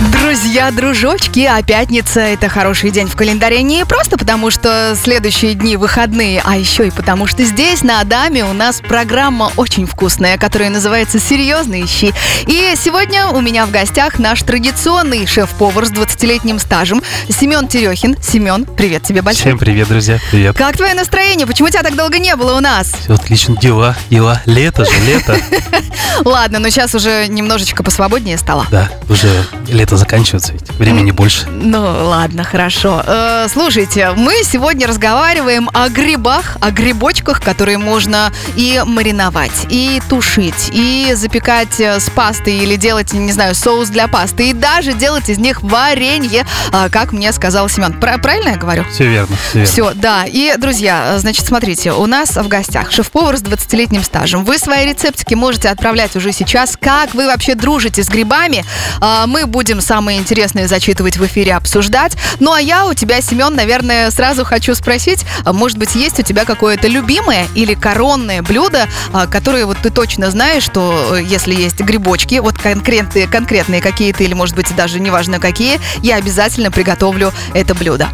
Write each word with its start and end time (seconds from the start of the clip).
Друзья, 0.00 0.70
дружочки, 0.72 1.40
а 1.40 1.62
пятница– 1.62 2.20
это 2.20 2.48
хороший 2.48 2.90
день 2.90 3.06
в 3.06 3.14
календаре 3.14 3.62
не 3.62 3.86
просто 3.86 4.18
потому, 4.18 4.50
что 4.50 4.96
следующие 5.00 5.54
дни 5.54 5.76
выходные, 5.76 6.42
а 6.44 6.56
еще 6.56 6.88
и 6.88 6.90
потому, 6.90 7.26
что 7.28 7.44
здесь, 7.44 7.82
на 7.82 8.00
Адаме, 8.00 8.44
у 8.44 8.52
нас 8.52 8.80
программа 8.80 9.52
очень 9.56 9.86
вкусная, 9.86 10.36
которая 10.36 10.70
называется 10.70 11.20
«Серьезные 11.20 11.86
щи». 11.86 12.12
И 12.46 12.74
сегодня 12.76 13.28
у 13.28 13.40
меня 13.40 13.66
в 13.66 13.70
гостях 13.70 14.18
наш 14.18 14.42
традиционный 14.42 15.26
шеф-повар 15.26 15.86
с 15.86 15.92
20-летним 15.92 16.58
стажем 16.58 17.02
Семен 17.28 17.68
Терехин. 17.68 18.16
Семен, 18.20 18.64
привет 18.64 19.04
тебе 19.04 19.22
большой. 19.22 19.42
Всем 19.42 19.58
привет, 19.58 19.88
друзья, 19.88 20.18
привет. 20.30 20.56
Как 20.56 20.76
твое 20.76 20.94
настроение? 20.94 21.46
Почему 21.46 21.68
тебя 21.68 21.82
так 21.82 21.94
долго 21.94 22.18
не 22.18 22.34
было 22.34 22.56
у 22.56 22.60
нас? 22.60 22.92
Все 23.00 23.14
отлично, 23.14 23.56
дела, 23.56 23.96
дела. 24.10 24.42
Лето 24.46 24.84
же, 24.84 24.98
лето. 25.06 25.38
Ладно, 26.24 26.58
но 26.58 26.70
сейчас 26.70 26.94
уже 26.94 27.26
немножечко 27.28 27.84
посвободнее 27.84 28.38
стало. 28.38 28.66
Да, 28.70 28.90
уже 29.08 29.28
лето 29.68 29.83
заканчивается, 29.90 30.52
ведь 30.52 30.70
времени 30.72 31.10
больше. 31.10 31.46
Ну, 31.48 31.80
ладно, 31.82 32.44
хорошо. 32.44 33.02
Э, 33.06 33.46
слушайте, 33.52 34.10
мы 34.16 34.42
сегодня 34.44 34.86
разговариваем 34.86 35.70
о 35.72 35.88
грибах, 35.88 36.56
о 36.60 36.70
грибочках, 36.70 37.40
которые 37.42 37.78
можно 37.78 38.32
и 38.56 38.82
мариновать, 38.84 39.66
и 39.68 40.00
тушить, 40.08 40.70
и 40.72 41.12
запекать 41.14 41.78
э, 41.80 42.00
с 42.00 42.10
пастой 42.10 42.54
или 42.58 42.76
делать, 42.76 43.12
не 43.12 43.32
знаю, 43.32 43.54
соус 43.54 43.88
для 43.88 44.08
пасты, 44.08 44.50
и 44.50 44.52
даже 44.52 44.92
делать 44.94 45.28
из 45.28 45.38
них 45.38 45.62
варенье, 45.62 46.46
э, 46.72 46.88
как 46.90 47.12
мне 47.12 47.32
сказал 47.32 47.68
Семен. 47.68 47.92
Пра- 48.00 48.18
правильно 48.18 48.50
я 48.50 48.56
говорю? 48.56 48.84
Все 48.90 49.06
верно, 49.06 49.36
все 49.48 49.58
верно. 49.60 49.72
Все, 49.72 49.92
да. 49.94 50.24
И, 50.26 50.54
друзья, 50.58 51.14
значит, 51.18 51.46
смотрите, 51.46 51.92
у 51.92 52.06
нас 52.06 52.36
в 52.36 52.48
гостях 52.48 52.90
шеф-повар 52.90 53.36
с 53.36 53.42
20-летним 53.42 54.02
стажем. 54.02 54.44
Вы 54.44 54.58
свои 54.58 54.86
рецептики 54.86 55.34
можете 55.34 55.68
отправлять 55.68 56.16
уже 56.16 56.32
сейчас. 56.32 56.76
Как 56.80 57.14
вы 57.14 57.26
вообще 57.26 57.54
дружите 57.54 58.02
с 58.02 58.08
грибами? 58.08 58.64
А, 59.00 59.26
Мы 59.26 59.46
будем 59.46 59.73
самые 59.80 60.18
интересные 60.18 60.68
зачитывать 60.68 61.16
в 61.16 61.26
эфире, 61.26 61.54
обсуждать. 61.54 62.16
Ну, 62.40 62.52
а 62.52 62.60
я 62.60 62.86
у 62.86 62.94
тебя, 62.94 63.20
Семен, 63.20 63.54
наверное, 63.54 64.10
сразу 64.10 64.44
хочу 64.44 64.74
спросить, 64.74 65.24
а, 65.44 65.52
может 65.52 65.78
быть, 65.78 65.94
есть 65.94 66.18
у 66.20 66.22
тебя 66.22 66.44
какое-то 66.44 66.88
любимое 66.88 67.46
или 67.54 67.74
коронное 67.74 68.42
блюдо, 68.42 68.88
а, 69.12 69.26
которое 69.26 69.66
вот 69.66 69.78
ты 69.78 69.90
точно 69.90 70.30
знаешь, 70.30 70.62
что 70.62 71.16
э, 71.16 71.22
если 71.22 71.54
есть 71.54 71.80
грибочки, 71.80 72.38
вот 72.40 72.58
конкретные, 72.58 73.26
конкретные 73.26 73.80
какие-то, 73.80 74.24
или, 74.24 74.34
может 74.34 74.56
быть, 74.56 74.74
даже 74.76 75.00
неважно 75.00 75.38
какие, 75.38 75.80
я 76.02 76.16
обязательно 76.16 76.70
приготовлю 76.70 77.32
это 77.52 77.74
блюдо. 77.74 78.08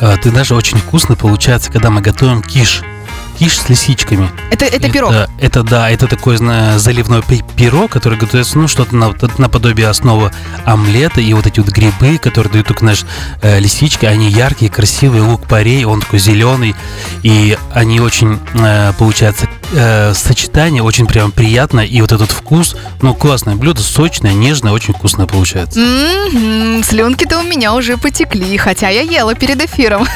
А, 0.00 0.16
Ты 0.16 0.30
даже 0.30 0.54
очень 0.54 0.78
вкусно 0.78 1.16
получается, 1.16 1.70
когда 1.70 1.90
мы 1.90 2.00
готовим 2.00 2.42
киш. 2.42 2.82
Киш 3.38 3.58
с 3.58 3.68
лисичками. 3.68 4.30
Это, 4.50 4.64
это 4.64 4.90
пирог. 4.90 5.12
Это, 5.38 5.62
да, 5.62 5.90
это 5.90 6.06
такой 6.06 6.36
зна- 6.38 6.78
заливной 6.78 7.22
пи- 7.22 7.44
пирог, 7.56 7.90
который 7.90 8.18
готовится, 8.18 8.58
ну, 8.58 8.66
что-то 8.68 8.96
на- 8.96 9.14
наподобие 9.38 9.88
основы 9.88 10.30
омлета. 10.64 11.20
И 11.20 11.32
вот 11.34 11.46
эти 11.46 11.60
вот 11.60 11.68
грибы, 11.70 12.18
которые 12.18 12.52
дают 12.52 12.66
только, 12.68 12.80
знаешь, 12.80 13.04
э, 13.42 13.58
лисички, 13.60 14.06
они 14.06 14.30
яркие, 14.30 14.70
красивые, 14.70 15.22
лук-порей, 15.22 15.84
он 15.84 16.00
такой 16.00 16.18
зеленый. 16.18 16.74
И 17.22 17.56
они 17.74 18.00
очень, 18.00 18.38
э, 18.54 18.92
получается, 18.98 19.48
э, 19.72 20.14
сочетание 20.14 20.82
очень 20.82 21.06
прям 21.06 21.32
приятно. 21.32 21.80
И 21.80 22.00
вот 22.00 22.12
этот 22.12 22.30
вкус, 22.30 22.76
ну, 23.02 23.14
классное 23.14 23.56
блюдо, 23.56 23.82
сочное, 23.82 24.32
нежное, 24.32 24.72
очень 24.72 24.94
вкусное 24.94 25.26
получается. 25.26 25.80
М-м, 25.80 26.82
слюнки-то 26.82 27.38
у 27.38 27.42
меня 27.42 27.74
уже 27.74 27.96
потекли, 27.96 28.56
хотя 28.56 28.88
я 28.88 29.02
ела 29.02 29.34
перед 29.34 29.62
эфиром. 29.62 30.06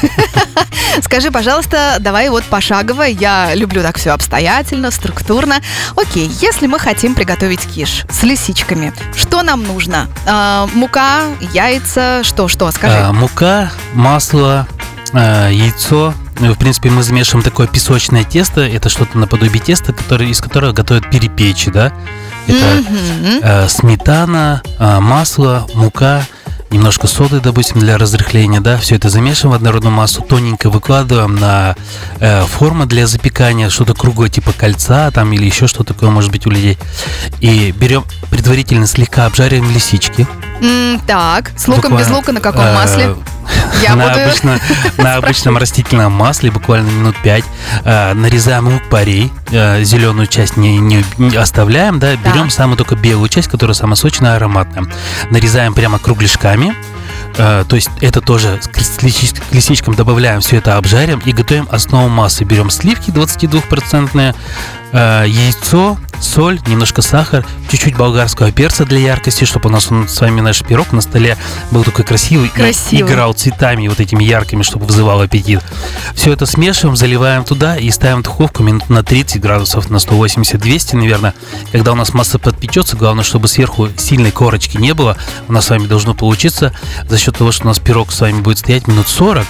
Скажи, 1.02 1.30
пожалуйста, 1.30 1.96
давай 2.00 2.28
вот 2.30 2.44
пошагово. 2.44 3.02
Я 3.02 3.54
люблю 3.54 3.82
так 3.82 3.98
все 3.98 4.10
обстоятельно, 4.10 4.90
структурно. 4.90 5.56
Окей, 5.96 6.30
если 6.40 6.66
мы 6.66 6.78
хотим 6.78 7.14
приготовить 7.14 7.60
киш 7.60 8.04
с 8.10 8.22
лисичками, 8.22 8.92
что 9.16 9.42
нам 9.42 9.62
нужно? 9.62 10.08
А, 10.26 10.68
мука, 10.74 11.22
яйца, 11.52 12.22
что-что? 12.24 12.70
Скажи. 12.72 12.96
А, 12.96 13.12
мука, 13.12 13.70
масло, 13.94 14.66
яйцо. 15.18 16.14
Ну, 16.38 16.54
В 16.54 16.58
принципе, 16.58 16.90
мы 16.90 17.02
замешиваем 17.02 17.42
такое 17.44 17.66
песочное 17.66 18.24
тесто. 18.24 18.60
Это 18.62 18.88
что-то 18.88 19.18
наподобие 19.18 19.62
теста, 19.62 19.92
которое, 19.92 20.28
из 20.30 20.40
которого 20.40 20.72
готовят 20.72 21.10
перепечи, 21.10 21.70
да? 21.70 21.92
Это 22.46 22.82
Мгм. 22.82 23.40
э, 23.42 23.68
сметана, 23.68 24.62
а, 24.78 25.00
масло, 25.00 25.66
мука, 25.74 26.22
немножко 26.70 27.06
соды, 27.06 27.40
допустим, 27.40 27.80
для 27.80 27.98
разрыхления, 27.98 28.60
да, 28.60 28.78
все 28.78 28.94
это 28.96 29.08
замешиваем 29.10 29.52
в 29.52 29.54
однородную 29.56 29.92
массу, 29.92 30.22
тоненько 30.22 30.70
выкладываем 30.70 31.34
на 31.34 31.74
э, 32.20 32.44
форму 32.44 32.86
для 32.86 33.06
запекания, 33.06 33.68
что-то 33.68 33.94
круглое, 33.94 34.28
типа 34.30 34.52
кольца 34.52 35.10
там 35.10 35.32
или 35.32 35.44
еще 35.44 35.66
что 35.66 35.84
такое 35.84 36.10
может 36.10 36.30
быть 36.30 36.46
у 36.46 36.50
людей. 36.50 36.78
И 37.40 37.72
берем 37.76 38.04
предварительно 38.30 38.86
слегка 38.86 39.26
обжариваем 39.26 39.70
лисички. 39.72 40.26
М, 40.60 41.00
Так, 41.06 41.52
с 41.56 41.66
луком, 41.68 41.96
без 41.96 42.06
Буквально, 42.08 42.16
лука, 42.16 42.32
на 42.32 42.40
каком 42.40 42.64
э, 42.64 42.74
масле? 42.74 43.16
Я 43.82 43.96
на, 43.96 44.08
буду... 44.08 44.20
обычно- 44.20 44.60
на 44.98 45.14
обычном 45.16 45.56
растительном 45.56 46.12
масле 46.12 46.50
буквально 46.50 46.88
минут 46.90 47.16
5 47.22 47.44
нарезаем 48.14 48.68
лук-порей, 48.68 49.32
э, 49.50 49.82
зеленую 49.84 50.26
часть 50.26 50.56
не, 50.56 50.78
не- 50.78 51.04
не 51.18 51.36
оставляем, 51.36 51.98
да, 51.98 52.14
берем 52.16 52.44
Так. 52.44 52.52
самую 52.52 52.76
только 52.76 52.94
белую 52.96 53.28
часть, 53.28 53.48
которая 53.48 53.74
самая 53.74 53.96
сочная, 53.96 54.36
ароматная. 54.36 54.84
Нарезаем 55.30 55.72
прямо 55.74 55.98
кругляшками, 55.98 56.74
э, 57.38 57.64
то 57.66 57.76
есть 57.76 57.88
это 58.00 58.20
тоже 58.20 58.58
с 58.60 58.68
кр- 58.68 58.84
с 58.84 58.98
лисич- 59.02 59.40
к 59.50 59.54
лисичкам 59.54 59.94
добавляем, 59.94 60.40
все 60.42 60.56
это 60.58 60.76
обжарим 60.76 61.20
и 61.24 61.32
готовим 61.32 61.66
основу 61.70 62.08
массы. 62.08 62.44
Берем 62.44 62.70
сливки 62.70 63.10
22%, 63.10 64.34
э, 64.92 65.24
яйцо, 65.26 65.98
соль, 66.20 66.60
немножко 66.66 67.02
сахар, 67.02 67.46
чуть-чуть 67.70 67.96
болгарского 67.96 68.52
перца 68.52 68.84
для 68.84 68.98
яркости, 68.98 69.44
чтобы 69.44 69.68
у 69.68 69.72
нас 69.72 69.90
он, 69.90 70.08
с 70.08 70.20
вами 70.20 70.40
наш 70.40 70.62
пирог 70.62 70.92
на 70.92 71.00
столе 71.00 71.36
был 71.70 71.84
такой 71.84 72.04
красивый, 72.04 72.48
и 72.48 72.50
Красивый. 72.50 73.10
играл 73.10 73.32
цветами 73.32 73.88
вот 73.88 74.00
этими 74.00 74.24
яркими, 74.24 74.62
чтобы 74.62 74.86
вызывал 74.86 75.20
аппетит. 75.20 75.60
Все 76.14 76.32
это 76.32 76.46
смешиваем, 76.46 76.96
заливаем 76.96 77.44
туда 77.44 77.76
и 77.76 77.90
ставим 77.90 78.20
в 78.20 78.22
духовку 78.24 78.62
минут 78.62 78.88
на 78.90 79.02
30 79.02 79.40
градусов, 79.40 79.90
на 79.90 79.96
180-200, 79.96 80.96
наверное. 80.96 81.34
Когда 81.72 81.92
у 81.92 81.94
нас 81.94 82.12
масса 82.12 82.38
подпечется, 82.38 82.96
главное, 82.96 83.24
чтобы 83.24 83.48
сверху 83.48 83.88
сильной 83.96 84.30
корочки 84.30 84.76
не 84.76 84.94
было. 84.94 85.16
У 85.48 85.52
нас 85.52 85.66
с 85.66 85.70
вами 85.70 85.86
должно 85.86 86.14
получиться 86.14 86.74
за 87.08 87.18
счет 87.18 87.38
того, 87.38 87.52
что 87.52 87.64
у 87.64 87.68
нас 87.68 87.78
пирог 87.78 88.12
с 88.12 88.20
вами 88.20 88.40
будет 88.40 88.58
стоять 88.58 88.86
минут 88.86 89.08
40, 89.08 89.46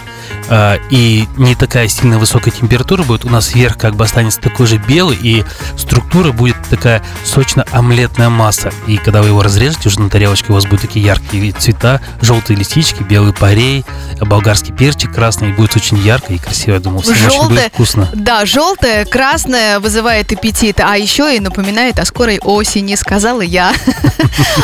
а, 0.49 0.79
и 0.91 1.27
не 1.37 1.55
такая 1.55 1.89
сильно 1.89 2.19
высокая 2.19 2.53
температура 2.53 3.03
будет, 3.03 3.25
у 3.25 3.31
нас 3.31 3.55
верх 3.55 3.79
как 3.79 3.95
бы 3.95 4.05
останется 4.05 4.41
такой 4.41 4.67
же 4.67 4.77
белый, 4.77 5.17
и 5.17 5.30
структура 5.77 6.33
будет 6.33 6.57
такая 6.69 7.03
сочно-омлетная 7.25 8.29
масса. 8.29 8.73
И 8.87 8.97
когда 8.97 9.23
вы 9.23 9.29
его 9.29 9.43
разрежете 9.43 9.89
уже 9.89 10.01
на 10.01 10.11
тарелочке, 10.11 10.47
у 10.51 10.55
вас 10.55 10.65
будут 10.65 10.83
такие 10.83 11.05
яркие 11.05 11.53
цвета, 11.53 12.01
желтые 12.21 12.57
лисички, 12.57 13.03
белый 13.03 13.33
парей, 13.33 13.85
болгарский 14.21 14.75
перчик 14.75 15.15
красный, 15.15 15.51
и 15.51 15.53
будет 15.53 15.77
очень 15.77 15.99
ярко 15.99 16.33
и 16.33 16.39
красиво, 16.39 16.75
я 16.75 16.81
думаю, 16.81 17.01
всем 17.03 17.15
очень 17.15 17.27
будет 17.27 17.33
Желтое, 17.41 17.71
вкусно. 17.73 18.09
да, 18.15 18.45
желтое, 18.47 19.05
красное 19.05 19.81
вызывает 19.81 20.33
аппетит, 20.33 20.81
а 20.81 20.97
еще 20.97 21.35
и 21.37 21.41
напоминает 21.41 21.99
о 21.99 22.05
скорой 22.05 22.39
осени, 22.41 22.95
сказала 22.95 23.41
я. 23.41 23.73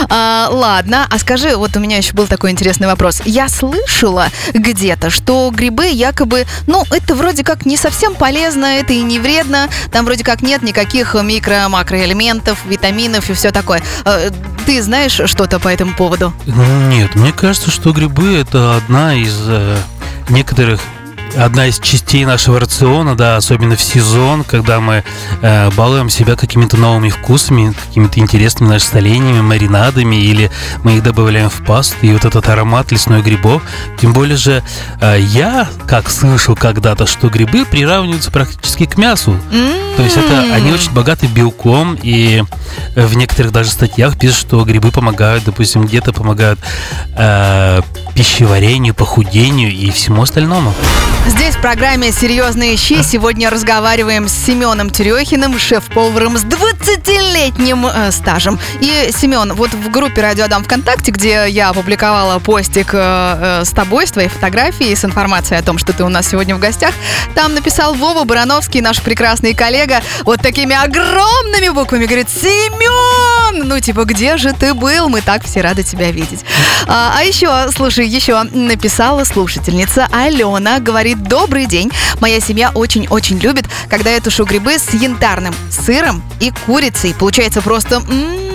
А, 0.09 0.48
Ладно, 0.50 1.06
а 1.10 1.19
скажи, 1.19 1.56
вот 1.56 1.77
у 1.77 1.81
меня 1.81 1.97
еще 1.98 2.12
был 2.12 2.27
такой 2.27 2.50
интересный 2.50 2.87
вопрос. 2.87 3.21
Я 3.25 3.48
слышала 3.48 4.28
где-то, 4.54 5.10
что 5.10 5.50
грибы 5.53 5.87
якобы, 5.88 6.47
ну, 6.66 6.84
это 6.91 7.15
вроде 7.15 7.43
как 7.44 7.66
не 7.66 7.77
совсем 7.77 8.15
полезно, 8.15 8.66
это 8.78 8.93
и 8.93 9.03
не 9.03 9.19
вредно, 9.19 9.69
там 9.93 10.04
вроде 10.04 10.25
как 10.25 10.43
нет 10.43 10.55
никаких 10.62 11.14
микро-макроэлементов, 11.14 12.58
витаминов 12.66 13.30
и 13.30 13.34
все 13.34 13.50
такое. 13.50 13.82
Э, 14.04 14.30
Ты 14.66 14.82
знаешь 14.82 15.20
что-то 15.24 15.58
по 15.58 15.68
этому 15.68 15.94
поводу? 15.94 16.32
Нет, 16.46 17.14
мне 17.14 17.32
кажется, 17.32 17.70
что 17.70 17.92
грибы 17.92 18.36
это 18.36 18.76
одна 18.76 19.14
из 19.14 19.36
э, 19.46 19.76
некоторых 20.28 20.80
одна 21.37 21.66
из 21.66 21.78
частей 21.78 22.25
нашего 22.25 22.60
рациона, 22.60 23.16
да, 23.16 23.37
особенно 23.37 23.76
в 23.76 23.81
сезон, 23.81 24.44
когда 24.44 24.81
мы 24.81 25.04
э, 25.42 25.70
балуем 25.70 26.10
себя 26.10 26.37
какими-то 26.37 26.76
новыми 26.76 27.09
вкусами, 27.09 27.75
какими-то 27.89 28.21
интересными 28.21 28.71
нашими 28.71 28.92
соленьями, 28.92 29.41
маринадами, 29.41 30.16
или 30.16 30.50
мы 30.83 30.97
их 30.97 31.03
добавляем 31.03 31.50
в 31.50 31.65
пасту, 31.65 31.97
и 32.03 32.12
вот 32.12 32.24
этот 32.24 32.48
аромат 32.48 32.92
лесной 32.92 33.22
грибов. 33.22 33.62
Тем 34.00 34.12
более 34.12 34.36
же 34.36 34.62
э, 35.00 35.18
я, 35.21 35.68
как 35.86 36.10
слышал 36.10 36.54
когда-то, 36.54 37.06
что 37.06 37.28
грибы 37.28 37.65
приравниваются 37.65 38.30
практически 38.30 38.86
к 38.86 38.97
мясу. 38.97 39.39
То 39.97 40.03
есть 40.03 40.16
это 40.16 40.54
они 40.54 40.72
очень 40.72 40.92
богаты 40.92 41.27
белком, 41.27 41.98
и 42.03 42.45
в 42.95 43.16
некоторых 43.16 43.53
даже 43.53 43.71
статьях 43.71 44.18
пишут, 44.18 44.36
что 44.36 44.65
грибы 44.65 44.91
помогают, 44.91 45.45
допустим, 45.45 45.86
где-то 45.86 46.12
помогают 46.12 46.60
э, 47.16 47.80
пищеварению, 48.15 48.95
похудению 48.95 49.72
и 49.72 49.91
всему 49.91 50.22
остальному. 50.22 50.74
Здесь 51.28 51.56
в 51.56 51.60
программе 51.60 52.12
«Серьезные 52.12 52.76
щи» 52.76 53.02
сегодня 53.02 53.50
разговариваем 53.50 54.28
с 54.28 54.32
Семеном 54.32 54.90
Терехиным, 54.90 55.58
шеф-поваром 55.58 56.38
с 56.38 56.44
20-летним 56.44 57.84
э, 57.86 58.12
стажем. 58.12 58.60
И, 58.80 59.10
Семен, 59.10 59.52
вот 59.54 59.74
в 59.74 59.90
группе 59.90 60.22
«Радио 60.22 60.44
Адам 60.44 60.62
ВКонтакте», 60.62 61.10
где 61.10 61.46
я 61.48 61.70
опубликовала 61.70 62.38
постик 62.38 62.90
э, 62.92 63.60
э, 63.62 63.64
с 63.64 63.70
тобой, 63.70 64.06
с 64.06 64.12
твоей 64.12 64.28
фотографией, 64.28 64.94
с 64.94 65.04
информацией 65.04 65.58
о 65.58 65.62
том, 65.62 65.78
что 65.78 65.92
ты 65.92 66.04
у 66.04 66.08
нас 66.08 66.28
сегодня 66.28 66.54
в 66.54 66.60
гостях, 66.60 66.94
там 67.34 67.54
написал 67.54 67.94
Вова 67.94 68.24
Барановский, 68.24 68.80
наш 68.80 69.02
прекрасный 69.02 69.52
коллега, 69.52 70.02
вот 70.22 70.40
такими 70.40 70.76
огромными 70.76 71.70
буквами, 71.70 72.06
говорит, 72.06 72.28
Семен! 72.30 73.66
Ну, 73.66 73.80
типа, 73.80 74.04
где 74.04 74.36
же 74.36 74.52
ты 74.52 74.74
был? 74.74 75.08
Мы 75.08 75.22
так 75.22 75.44
все 75.44 75.60
рады 75.60 75.82
тебя 75.82 76.10
видеть. 76.12 76.44
А, 76.86 77.14
а 77.16 77.22
еще, 77.24 77.68
слушай, 77.74 78.06
еще 78.06 78.42
написала 78.42 79.24
слушательница 79.24 80.06
Алена, 80.12 80.78
говорит, 80.78 81.16
добрый 81.16 81.66
день. 81.66 81.91
Моя 82.21 82.41
семья 82.41 82.71
очень-очень 82.74 83.39
любит, 83.39 83.66
когда 83.89 84.10
я 84.10 84.21
тушу 84.21 84.45
грибы 84.45 84.78
с 84.78 84.92
янтарным 84.95 85.54
сыром 85.71 86.22
и 86.41 86.53
курицей. 86.66 87.15
Получается 87.15 87.63
просто... 87.63 87.97
м-м, 87.97 88.46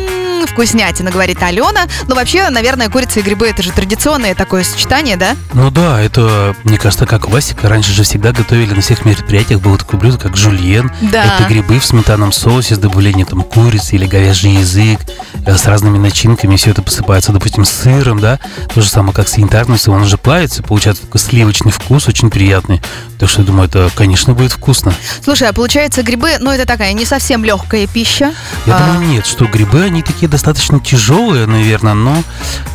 Вкуснятина, 0.48 1.12
говорит 1.12 1.42
Алена. 1.44 1.86
Но 2.08 2.16
вообще, 2.16 2.50
наверное, 2.50 2.90
курица 2.90 3.20
и 3.20 3.24
грибы 3.24 3.48
это 3.48 3.64
же 3.64 3.72
традиционное 3.72 4.36
такое 4.36 4.64
сочетание, 4.64 5.18
да? 5.18 5.36
Ну 5.54 5.70
да, 5.72 6.00
это, 6.02 6.56
мне 6.64 6.78
кажется, 6.78 7.06
как 7.06 7.24
классика. 7.24 7.70
Раньше 7.70 7.92
же 7.92 8.04
всегда 8.04 8.32
готовили 8.32 8.74
на 8.74 8.82
всех 8.82 9.06
мероприятиях. 9.06 9.62
Было 9.62 9.78
такое 9.78 10.00
блюдо, 10.00 10.18
как 10.18 10.36
жульен. 10.38 10.92
Да. 11.02 11.24
Это 11.38 11.46
грибы 11.48 11.80
в 11.80 11.86
сметанном 11.86 12.32
соусе 12.32 12.76
с 12.76 12.78
добавлением 12.78 13.26
там 13.28 13.42
курицы 13.44 13.96
или 13.96 14.06
говяжий 14.06 14.54
язык 14.56 15.00
э, 15.46 15.56
с 15.58 15.66
разными 15.66 15.98
начинками. 15.98 16.56
Все 16.56 16.72
это 16.72 16.82
посыпается, 16.82 17.32
допустим, 17.32 17.66
сыром, 17.66 18.20
да. 18.20 18.40
То 18.74 18.82
же 18.82 18.90
самое, 18.90 19.14
как 19.14 19.28
с 19.28 19.38
янтарным 19.38 19.78
сыром. 19.78 19.98
Он 19.98 20.04
уже 20.04 20.18
плавится, 20.18 20.64
получается 20.64 21.04
такой 21.04 21.20
сливочный 21.20 21.72
вкус, 21.72 22.08
очень 22.08 22.30
приятный. 22.30 22.82
Так 23.20 23.30
что 23.30 23.42
я 23.42 23.48
думаю, 23.48 23.68
это, 23.68 23.90
конечно, 23.96 24.34
будет 24.34 24.52
вкусно. 24.54 24.94
Слушай, 25.24 25.50
а 25.50 25.54
получается 25.54 26.02
грибы, 26.04 26.38
ну 26.40 26.52
это 26.52 26.66
такая 26.66 26.94
не 26.94 27.06
совсем 27.06 27.44
легкая 27.46 27.86
пища. 27.88 28.34
Я 28.66 28.78
А, 28.78 28.88
думаю, 28.94 29.08
нет, 29.08 29.26
что 29.26 29.46
грибы, 29.46 29.84
они 29.84 30.02
такие 30.02 30.28
достаточно 30.32 30.80
тяжелые, 30.80 31.46
наверное, 31.46 31.94
но 31.94 32.24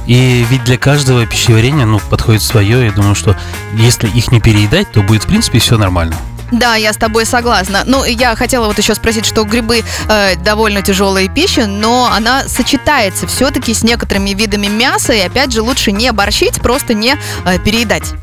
и 0.06 0.47
ведь 0.49 0.62
для 0.64 0.79
каждого 0.79 1.26
пищеварения, 1.26 1.87
ну, 1.87 1.99
подходит 1.99 2.43
свое. 2.43 2.85
Я 2.85 2.93
думаю, 2.93 3.17
что 3.17 3.37
если 3.75 4.08
их 4.08 4.31
не 4.31 4.41
переедать, 4.41 4.93
то 4.93 5.03
будет, 5.03 5.25
в 5.25 5.26
принципе, 5.26 5.58
все 5.58 5.76
нормально. 5.76 6.14
Да, 6.53 6.76
я 6.76 6.93
с 6.93 6.97
тобой 6.97 7.26
согласна. 7.26 7.82
Ну, 7.87 8.05
я 8.05 8.37
хотела 8.37 8.67
вот 8.67 8.79
еще 8.79 8.94
спросить, 8.94 9.26
что 9.26 9.43
грибы 9.43 9.82
э, 10.08 10.37
довольно 10.37 10.81
тяжелая 10.81 11.29
пища, 11.29 11.67
но 11.67 12.08
она 12.12 12.44
сочетается 12.47 13.26
все-таки 13.26 13.75
с 13.75 13.82
некоторыми 13.82 14.31
видами 14.31 14.69
мяса, 14.69 15.12
и 15.12 15.20
опять 15.20 15.53
же 15.53 15.62
лучше 15.62 15.91
не 15.91 16.12
борщить, 16.12 16.61
просто 16.61 16.94
не 16.94 17.17
э, 17.44 17.58
переедать. 17.58 18.14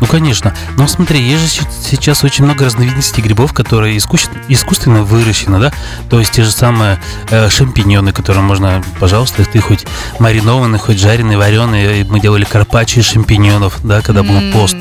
Ну, 0.00 0.06
конечно. 0.06 0.54
Но 0.76 0.86
смотри, 0.88 1.20
есть 1.20 1.42
же 1.42 1.48
се- 1.48 1.66
сейчас 1.90 2.24
очень 2.24 2.44
много 2.44 2.64
разновидностей 2.64 3.22
грибов, 3.22 3.52
которые 3.52 3.98
искусственно, 3.98 5.02
выращены, 5.02 5.58
да? 5.60 5.72
То 6.08 6.18
есть 6.18 6.32
те 6.32 6.42
же 6.42 6.50
самые 6.50 6.98
э, 7.30 7.48
шампиньоны, 7.50 8.12
которые 8.12 8.42
можно, 8.42 8.82
пожалуйста, 8.98 9.44
ты 9.44 9.60
хоть 9.60 9.86
маринованный, 10.18 10.78
хоть 10.78 10.98
жареный, 10.98 11.36
вареный. 11.36 12.04
Мы 12.04 12.18
делали 12.20 12.44
карпаччо 12.44 13.00
из 13.00 13.06
шампиньонов, 13.06 13.78
да, 13.84 14.00
когда 14.00 14.22
был 14.22 14.36
М. 14.36 14.52
пост. 14.52 14.76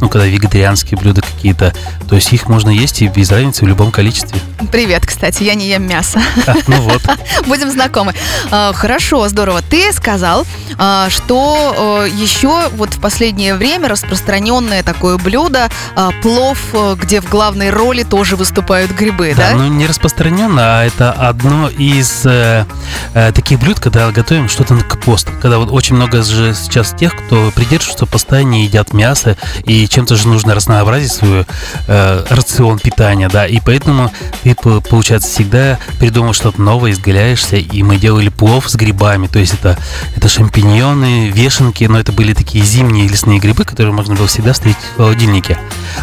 Ну, 0.00 0.08
когда 0.08 0.26
вегетарианские 0.26 0.98
блюда 0.98 1.22
какие-то. 1.22 1.74
То 2.08 2.16
есть 2.16 2.32
их 2.32 2.48
можно 2.48 2.70
есть 2.70 3.02
и 3.02 3.08
без 3.08 3.30
разницы 3.30 3.64
в 3.64 3.68
любом 3.68 3.90
количестве. 3.90 4.40
Привет, 4.70 5.06
кстати, 5.06 5.42
я 5.42 5.54
не 5.54 5.68
ем 5.68 5.86
мясо. 5.86 6.20
А, 6.46 6.54
ну 6.66 6.80
вот. 6.82 7.02
Будем 7.46 7.70
знакомы. 7.70 8.14
А, 8.50 8.72
Хорошо, 8.72 9.28
здорово. 9.28 9.62
Ты 9.62 9.92
сказал, 9.92 10.46
а, 10.78 11.08
что 11.10 12.04
э, 12.06 12.10
еще 12.10 12.68
вот 12.76 12.94
в 12.94 13.00
последнее 13.00 13.54
время 13.54 13.88
распространенное 13.88 14.82
такое 14.82 15.18
блюдо 15.18 15.68
а, 15.96 16.10
плов, 16.22 16.58
э, 16.72 16.96
где 17.00 17.20
в 17.20 17.28
главной 17.28 17.70
роли 17.70 18.02
тоже 18.02 18.36
выступают 18.36 18.90
грибы, 18.92 19.34
Да, 19.36 19.50
да? 19.50 19.56
ну 19.56 19.68
не 19.68 19.86
распространенно, 19.86 20.80
а 20.80 20.84
это 20.84 21.12
одно 21.12 21.68
из 21.68 22.22
э, 22.24 22.64
таких 23.12 23.60
блюд, 23.60 23.80
когда 23.80 24.10
готовим 24.10 24.48
что-то 24.48 24.76
к 24.76 25.00
посту. 25.00 25.32
Когда 25.40 25.58
вот 25.58 25.70
очень 25.70 25.96
много 25.96 26.22
же 26.22 26.54
сейчас 26.54 26.94
тех, 26.98 27.14
кто 27.14 27.50
придерживается 27.54 28.06
поста, 28.06 28.42
не 28.42 28.64
едят 28.64 28.92
мясо, 28.92 29.36
и 29.64 29.73
чем-то 29.88 30.16
же 30.16 30.28
нужно 30.28 30.54
разнообразить 30.54 31.12
свой 31.12 31.46
э, 31.88 32.24
рацион 32.30 32.78
питания, 32.78 33.28
да, 33.28 33.46
и 33.46 33.60
поэтому 33.64 34.12
ты, 34.42 34.54
по- 34.54 34.80
получается, 34.80 35.28
всегда 35.30 35.78
придумал 35.98 36.32
что-то 36.32 36.60
новое, 36.60 36.92
изгаляешься, 36.92 37.56
и 37.56 37.82
мы 37.82 37.96
делали 37.96 38.28
плов 38.28 38.68
с 38.68 38.74
грибами, 38.76 39.26
то 39.26 39.38
есть 39.38 39.54
это, 39.54 39.78
это 40.16 40.28
шампиньоны, 40.28 41.30
вешенки, 41.30 41.84
но 41.84 41.98
это 41.98 42.12
были 42.12 42.32
такие 42.34 42.64
зимние 42.64 43.08
лесные 43.08 43.38
грибы, 43.40 43.64
которые 43.64 43.92
можно 43.92 44.14
было 44.14 44.26
всегда 44.26 44.52
встретить 44.52 44.80
в 44.94 44.96
холодильнике. 44.96 45.58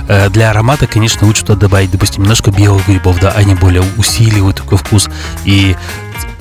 Э, 0.08 0.30
Для 0.30 0.50
аромата, 0.52 0.88
конечно, 0.88 1.26
лучше 1.28 1.42
туда 1.46 1.60
добавить, 1.60 1.92
допустим, 1.92 2.24
немножко 2.24 2.52
белых 2.52 2.88
грибов, 2.88 3.20
да, 3.20 3.32
они 3.32 3.56
более 3.56 3.84
усиливают 3.98 4.58
такой 4.58 4.78
вкус. 4.78 5.10
И 5.46 5.76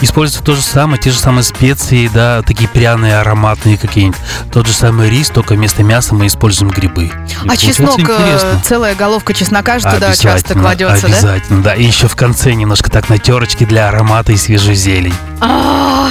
используется 0.00 0.42
то 0.44 0.54
же 0.54 0.62
самое, 0.62 1.00
те 1.00 1.10
же 1.10 1.18
самые 1.18 1.44
специи, 1.44 2.10
да, 2.12 2.42
такие 2.42 2.68
пряные, 2.68 3.18
ароматные 3.18 3.76
какие-нибудь. 3.76 4.18
Тот 4.52 4.66
же 4.66 4.72
самый 4.72 5.10
рис, 5.10 5.28
только 5.28 5.54
вместо 5.54 5.82
мяса 5.82 6.14
мы 6.14 6.26
используем 6.26 6.70
грибы. 6.70 7.10
А 7.48 7.56
чеснок, 7.56 7.98
э, 7.98 8.02
интересно. 8.02 8.60
целая 8.64 8.94
головка 8.94 9.34
чеснока 9.34 9.78
же 9.78 9.84
туда 9.84 10.14
часто 10.14 10.30
Обязательно, 10.30 10.62
кладется, 10.62 11.06
да? 11.06 11.12
Обязательно, 11.12 11.62
да. 11.62 11.74
И 11.74 11.84
еще 11.84 12.08
в 12.08 12.16
конце 12.16 12.52
немножко 12.54 12.90
так 12.90 13.08
на 13.08 13.18
терочке 13.18 13.66
для 13.66 13.88
аромата 13.88 14.32
и 14.32 14.36
свежей 14.36 14.74
зелень. 14.74 15.14
А, 15.40 16.08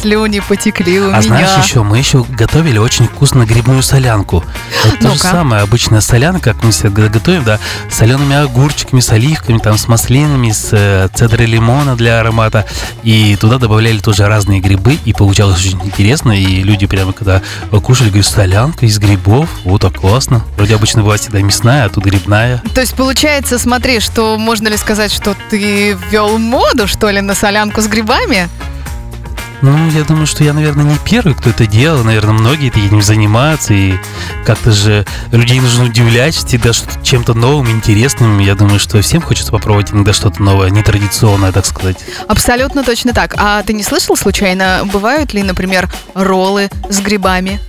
слюни 0.00 0.40
потекли 0.40 1.00
у 1.00 1.06
А 1.06 1.08
меня. 1.10 1.22
знаешь 1.22 1.64
еще, 1.64 1.82
мы 1.82 1.98
еще 1.98 2.24
готовили 2.28 2.78
очень 2.78 3.06
вкусно 3.06 3.44
грибную 3.44 3.82
солянку. 3.82 4.44
Это 4.84 4.96
то 5.08 5.10
же 5.14 5.18
самое, 5.18 5.62
обычная 5.62 6.00
солянка, 6.00 6.52
как 6.52 6.62
мы 6.62 6.70
всегда 6.70 7.08
готовим, 7.08 7.44
да, 7.44 7.58
с 7.90 7.96
солеными 7.96 8.36
огурчиками, 8.36 9.00
с 9.00 9.10
оливками, 9.10 9.58
там, 9.58 9.78
с 9.78 9.88
маслинами, 9.88 10.50
с 10.50 10.68
э, 10.72 11.08
цедрой 11.14 11.46
лимона 11.46 11.96
для 11.96 12.20
аромата. 12.20 12.66
И 13.02 13.36
туда 13.36 13.58
добавляли 13.58 13.98
тоже 13.98 14.26
разные 14.26 14.60
грибы, 14.60 14.98
и 15.04 15.12
получалось 15.12 15.58
очень 15.60 15.80
интересно. 15.84 16.32
И 16.32 16.62
люди 16.62 16.86
прямо 16.86 17.12
когда 17.12 17.42
кушали, 17.82 18.08
говорят, 18.08 18.26
солянка 18.26 18.86
из 18.86 18.98
грибов, 18.98 19.48
вот 19.64 19.82
так 19.82 19.94
классно. 19.94 20.44
Вроде 20.56 20.74
обычно 20.74 21.02
бывает 21.02 21.20
всегда 21.20 21.40
мясная, 21.40 21.84
а 21.86 21.88
тут 21.88 22.04
грибная. 22.04 22.62
То 22.74 22.80
есть 22.80 22.94
получается, 22.94 23.58
смотри, 23.58 24.00
что 24.00 24.36
можно 24.38 24.68
ли 24.68 24.76
сказать, 24.76 25.12
что 25.12 25.34
ты 25.50 25.96
ввел 26.10 26.38
моду, 26.38 26.86
что 26.86 27.10
ли, 27.10 27.20
на 27.20 27.34
солянку 27.34 27.80
с 27.80 27.86
грибами? 27.86 28.48
Ну, 29.62 29.90
я 29.90 30.04
думаю, 30.04 30.26
что 30.26 30.44
я, 30.44 30.52
наверное, 30.52 30.84
не 30.84 30.98
первый, 30.98 31.34
кто 31.34 31.50
это 31.50 31.66
делал. 31.66 32.04
Наверное, 32.04 32.34
многие 32.34 32.68
этим 32.68 33.02
занимаются. 33.02 33.74
И 33.74 33.94
как-то 34.44 34.72
же 34.72 35.06
людей 35.32 35.60
нужно 35.60 35.84
удивлять 35.84 36.34
всегда 36.34 36.70
чем-то 37.02 37.34
новым, 37.34 37.70
интересным. 37.70 38.38
Я 38.38 38.54
думаю, 38.54 38.78
что 38.78 39.00
всем 39.00 39.22
хочется 39.22 39.52
попробовать 39.52 39.92
иногда 39.92 40.12
что-то 40.12 40.42
новое, 40.42 40.70
нетрадиционное, 40.70 41.52
так 41.52 41.66
сказать. 41.66 41.96
Абсолютно 42.28 42.84
точно 42.84 43.12
так. 43.12 43.34
А 43.38 43.62
ты 43.62 43.72
не 43.72 43.82
слышал 43.82 44.16
случайно, 44.16 44.82
бывают 44.92 45.32
ли, 45.32 45.42
например, 45.42 45.88
роллы 46.14 46.70
с 46.88 47.00
грибами? 47.00 47.60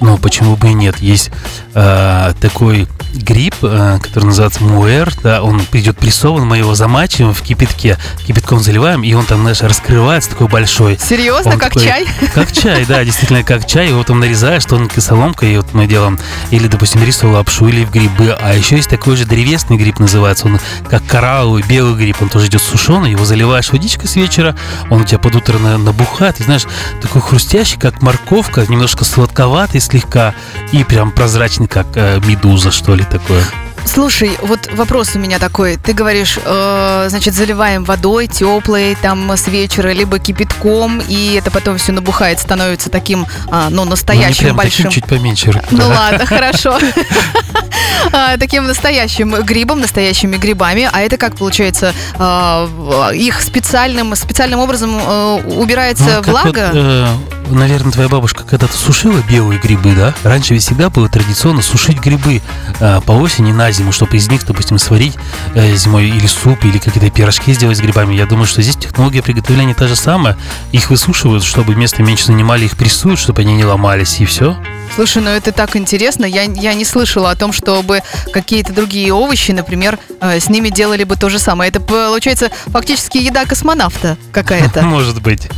Но 0.00 0.18
почему 0.18 0.56
бы 0.56 0.70
и 0.70 0.74
нет? 0.74 0.98
Есть 0.98 1.30
э, 1.74 2.32
такой 2.40 2.88
гриб, 3.12 3.54
э, 3.62 3.98
который 4.02 4.24
называется 4.26 4.62
муэр, 4.64 5.12
да, 5.22 5.42
он 5.42 5.60
идет 5.72 5.98
прессован, 5.98 6.46
мы 6.46 6.58
его 6.58 6.74
замачиваем 6.74 7.34
в 7.34 7.42
кипятке, 7.42 7.98
кипятком 8.26 8.60
заливаем, 8.60 9.02
и 9.02 9.12
он 9.14 9.24
там, 9.26 9.40
знаешь, 9.42 9.60
раскрывается 9.60 10.30
такой 10.30 10.48
большой. 10.48 10.98
Серьезно, 10.98 11.52
Он 11.52 11.58
как 11.58 11.74
такой- 11.74 11.86
чай? 11.86 12.06
Как 12.34 12.52
чай, 12.52 12.84
да, 12.86 13.04
действительно, 13.04 13.42
как 13.42 13.66
чай. 13.66 13.88
Его 13.88 14.02
там 14.04 14.20
нарезаешь 14.20 14.64
тонкой 14.64 15.00
соломкой, 15.00 15.54
и 15.54 15.56
вот 15.56 15.72
мы 15.74 15.86
делаем, 15.86 16.18
или, 16.50 16.66
допустим, 16.68 17.02
рисовую 17.04 17.36
лапшу, 17.38 17.68
или 17.68 17.84
в 17.84 17.90
грибы. 17.90 18.36
А 18.40 18.54
еще 18.54 18.76
есть 18.76 18.88
такой 18.88 19.16
же 19.16 19.24
древесный 19.24 19.76
гриб 19.76 19.98
называется, 19.98 20.46
он 20.46 20.58
как 20.88 21.04
коралловый, 21.06 21.62
белый 21.62 21.94
гриб, 21.94 22.16
он 22.20 22.28
тоже 22.28 22.46
идет 22.46 22.62
сушеный, 22.62 23.10
его 23.10 23.24
заливаешь 23.24 23.70
водичкой 23.70 24.08
с 24.08 24.16
вечера, 24.16 24.56
он 24.90 25.02
у 25.02 25.04
тебя 25.04 25.18
под 25.18 25.34
утро 25.36 25.58
на- 25.58 25.78
набухает, 25.78 26.40
и 26.40 26.44
знаешь, 26.44 26.64
такой 27.00 27.20
хрустящий, 27.20 27.78
как 27.78 28.00
морковка, 28.02 28.64
немножко 28.68 29.04
сладковатый 29.04 29.80
слегка, 29.80 30.34
и 30.72 30.84
прям 30.84 31.10
прозрачный, 31.10 31.66
как 31.68 31.86
э, 31.94 32.20
медуза, 32.26 32.70
что 32.70 32.94
ли, 32.94 33.01
такое. 33.10 33.42
Слушай, 33.84 34.30
вот 34.42 34.60
вопрос 34.74 35.16
у 35.16 35.18
меня 35.18 35.40
такой. 35.40 35.76
Ты 35.76 35.92
говоришь, 35.92 36.38
э, 36.44 37.06
значит, 37.08 37.34
заливаем 37.34 37.82
водой 37.82 38.28
теплой, 38.28 38.96
там, 39.02 39.28
с 39.32 39.48
вечера, 39.48 39.88
либо 39.88 40.20
кипятком, 40.20 41.00
и 41.08 41.34
это 41.34 41.50
потом 41.50 41.78
все 41.78 41.90
набухает, 41.90 42.38
становится 42.38 42.90
таким, 42.90 43.26
а, 43.50 43.70
ну, 43.70 43.84
Ну, 43.84 43.90
настоящим 43.90 44.44
прям 44.44 44.56
большим. 44.56 44.84
таким, 44.86 44.90
чуть 44.90 45.06
поменьше. 45.06 45.62
Ну 45.72 45.88
ладно, 45.88 46.24
хорошо. 46.26 46.78
А, 48.12 48.36
Таким 48.36 48.66
настоящим 48.66 49.30
грибом, 49.42 49.80
настоящими 49.80 50.36
грибами. 50.36 50.88
А 50.92 51.00
это 51.00 51.16
как 51.16 51.36
получается? 51.36 51.92
а, 52.18 52.68
Их 53.12 53.40
специальным, 53.42 54.14
специальным 54.16 54.60
образом 54.60 54.96
э, 54.96 55.42
убирается 55.56 56.22
Ну, 56.26 56.32
влага? 56.32 57.08
Наверное, 57.54 57.92
твоя 57.92 58.08
бабушка 58.08 58.44
когда-то 58.44 58.76
сушила 58.76 59.22
белые 59.28 59.60
грибы, 59.60 59.94
да? 59.94 60.14
Раньше 60.22 60.54
ведь 60.54 60.62
всегда 60.62 60.90
было 60.90 61.08
традиционно 61.08 61.62
сушить 61.62 62.00
грибы 62.00 62.40
э, 62.80 63.00
по 63.04 63.12
осени 63.12 63.52
на 63.52 63.70
зиму, 63.72 63.92
чтобы 63.92 64.16
из 64.16 64.28
них, 64.28 64.46
допустим, 64.46 64.78
сварить 64.78 65.14
э, 65.54 65.74
зимой 65.76 66.08
или 66.08 66.26
суп, 66.26 66.64
или 66.64 66.78
какие-то 66.78 67.10
пирожки 67.10 67.52
сделать 67.52 67.78
с 67.78 67.80
грибами. 67.80 68.14
Я 68.14 68.26
думаю, 68.26 68.46
что 68.46 68.62
здесь 68.62 68.76
технология 68.76 69.22
приготовления 69.22 69.74
та 69.74 69.88
же 69.88 69.96
самая. 69.96 70.36
Их 70.72 70.90
высушивают, 70.90 71.44
чтобы 71.44 71.74
место 71.74 72.02
меньше 72.02 72.26
занимали, 72.26 72.64
их 72.64 72.76
прессуют, 72.76 73.18
чтобы 73.18 73.42
они 73.42 73.54
не 73.54 73.64
ломались, 73.64 74.20
и 74.20 74.24
все. 74.24 74.56
Слушай, 74.94 75.22
ну 75.22 75.30
это 75.30 75.52
так 75.52 75.74
интересно. 75.74 76.26
Я, 76.26 76.42
я 76.42 76.74
не 76.74 76.84
слышала 76.84 77.30
о 77.30 77.36
том, 77.36 77.52
чтобы 77.52 78.02
какие-то 78.32 78.72
другие 78.72 79.12
овощи, 79.12 79.50
например, 79.52 79.98
э, 80.20 80.38
с 80.38 80.50
ними 80.50 80.68
делали 80.68 81.04
бы 81.04 81.16
то 81.16 81.30
же 81.30 81.38
самое. 81.38 81.70
Это 81.70 81.80
получается 81.80 82.50
фактически 82.66 83.18
еда 83.18 83.46
космонавта 83.46 84.18
какая-то. 84.32 84.82
Может 84.82 85.22
быть. 85.22 85.48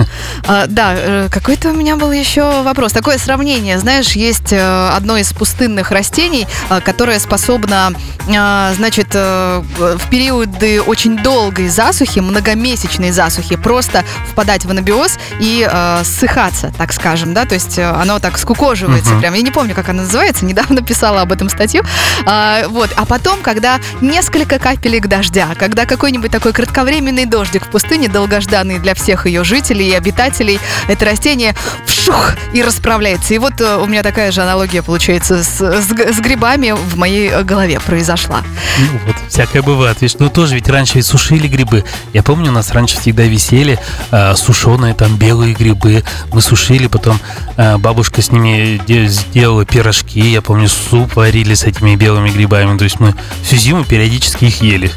А, 0.47 0.67
да, 0.67 0.95
э, 0.97 1.29
какой-то 1.31 1.71
у 1.71 1.75
меня 1.75 1.84
был 1.93 2.11
еще 2.11 2.63
вопрос. 2.63 2.93
Такое 2.93 3.19
сравнение. 3.19 3.79
Знаешь, 3.79 4.13
есть 4.13 4.53
э, 4.53 4.89
одно 4.89 5.19
из 5.19 5.33
пустынных 5.33 5.91
растений, 5.91 6.47
э, 6.71 6.81
которое 6.81 7.19
способно, 7.19 7.93
э, 8.27 8.73
значит, 8.75 9.15
в 9.15 10.01
периоды 10.11 10.81
очень 10.81 11.19
долгой 11.19 11.69
засухи, 11.69 12.21
многомесячной 12.21 13.11
засухи, 13.11 13.57
просто 13.57 14.03
впадать 14.31 14.65
в 14.65 14.71
анабиоз 14.71 15.19
и 15.41 15.69
ссыхаться, 16.05 16.73
так 16.79 16.93
скажем, 16.93 17.35
да, 17.35 17.45
то 17.45 17.55
есть 17.55 17.79
оно 17.79 18.19
так 18.19 18.39
скукоживается 18.39 19.13
Мгм. 19.13 19.21
прям. 19.21 19.35
Я 19.35 19.43
не 19.43 19.51
помню, 19.51 19.75
как 19.75 19.89
оно 19.91 20.03
называется, 20.03 20.45
недавно 20.47 20.83
писала 20.83 21.21
об 21.23 21.33
этом 21.33 21.49
статью. 21.49 21.83
А, 22.27 22.67
вот, 22.69 22.91
а 22.97 23.05
потом, 23.05 23.41
когда 23.43 23.79
несколько 24.01 24.59
капелек 24.59 25.07
дождя, 25.07 25.49
когда 25.59 25.85
какой-нибудь 25.85 26.31
такой 26.31 26.53
кратковременный 26.53 27.27
дождик 27.27 27.67
в 27.67 27.71
пустыне, 27.71 28.09
долгожданный 28.09 28.79
для 28.79 28.95
всех 28.95 29.27
ее 29.27 29.45
жителей 29.45 29.91
и 29.91 29.95
обитателей, 29.95 30.59
это 30.89 31.05
растение 31.05 31.55
вшух 31.87 32.35
и 32.53 32.63
расправляется. 32.63 33.35
И 33.35 33.39
вот 33.39 33.61
э, 33.61 33.77
у 33.77 33.87
меня 33.87 34.03
такая 34.03 34.33
же 34.33 34.43
аналогия 34.43 34.83
получается 34.83 35.43
с, 35.43 35.61
с 35.61 35.89
с 35.91 36.21
грибами 36.21 36.73
в 36.73 36.97
моей 36.97 37.29
э, 37.31 37.43
голове 37.43 37.81
произошла. 37.81 38.43
Ну 38.79 39.01
вот, 39.07 39.17
всякое 39.29 39.63
бывает. 39.63 40.01
Видишь, 40.01 40.19
ну 40.19 40.29
тоже 40.29 40.55
ведь 40.55 40.69
раньше 40.69 40.95
ведь 40.97 41.07
сушили 41.07 41.49
грибы. 41.49 41.85
Я 42.13 42.23
помню, 42.23 42.51
у 42.51 42.55
нас 42.55 42.71
раньше 42.73 42.99
всегда 43.01 43.25
висели 43.25 43.79
э, 44.11 44.35
сушеные 44.37 44.95
там 44.95 45.17
белые 45.17 45.55
грибы. 45.55 46.05
Мы 46.33 46.41
сушили, 46.41 46.87
потом 46.87 47.19
э, 47.57 47.77
бабушка 47.79 48.23
с 48.23 48.31
ними 48.31 48.81
де- 48.87 49.07
сделала 49.07 49.65
пирожки. 49.65 50.21
Я 50.21 50.43
помню, 50.43 50.69
суп 50.69 51.17
варили 51.17 51.55
с 51.55 51.65
этими 51.65 51.97
белыми 51.97 52.31
грибами. 52.31 52.77
То 52.79 52.85
есть 52.85 53.01
мы 53.01 53.15
всю 53.43 53.57
зиму 53.57 53.85
периодически 53.85 54.47
их 54.47 54.63
ели. 54.63 54.91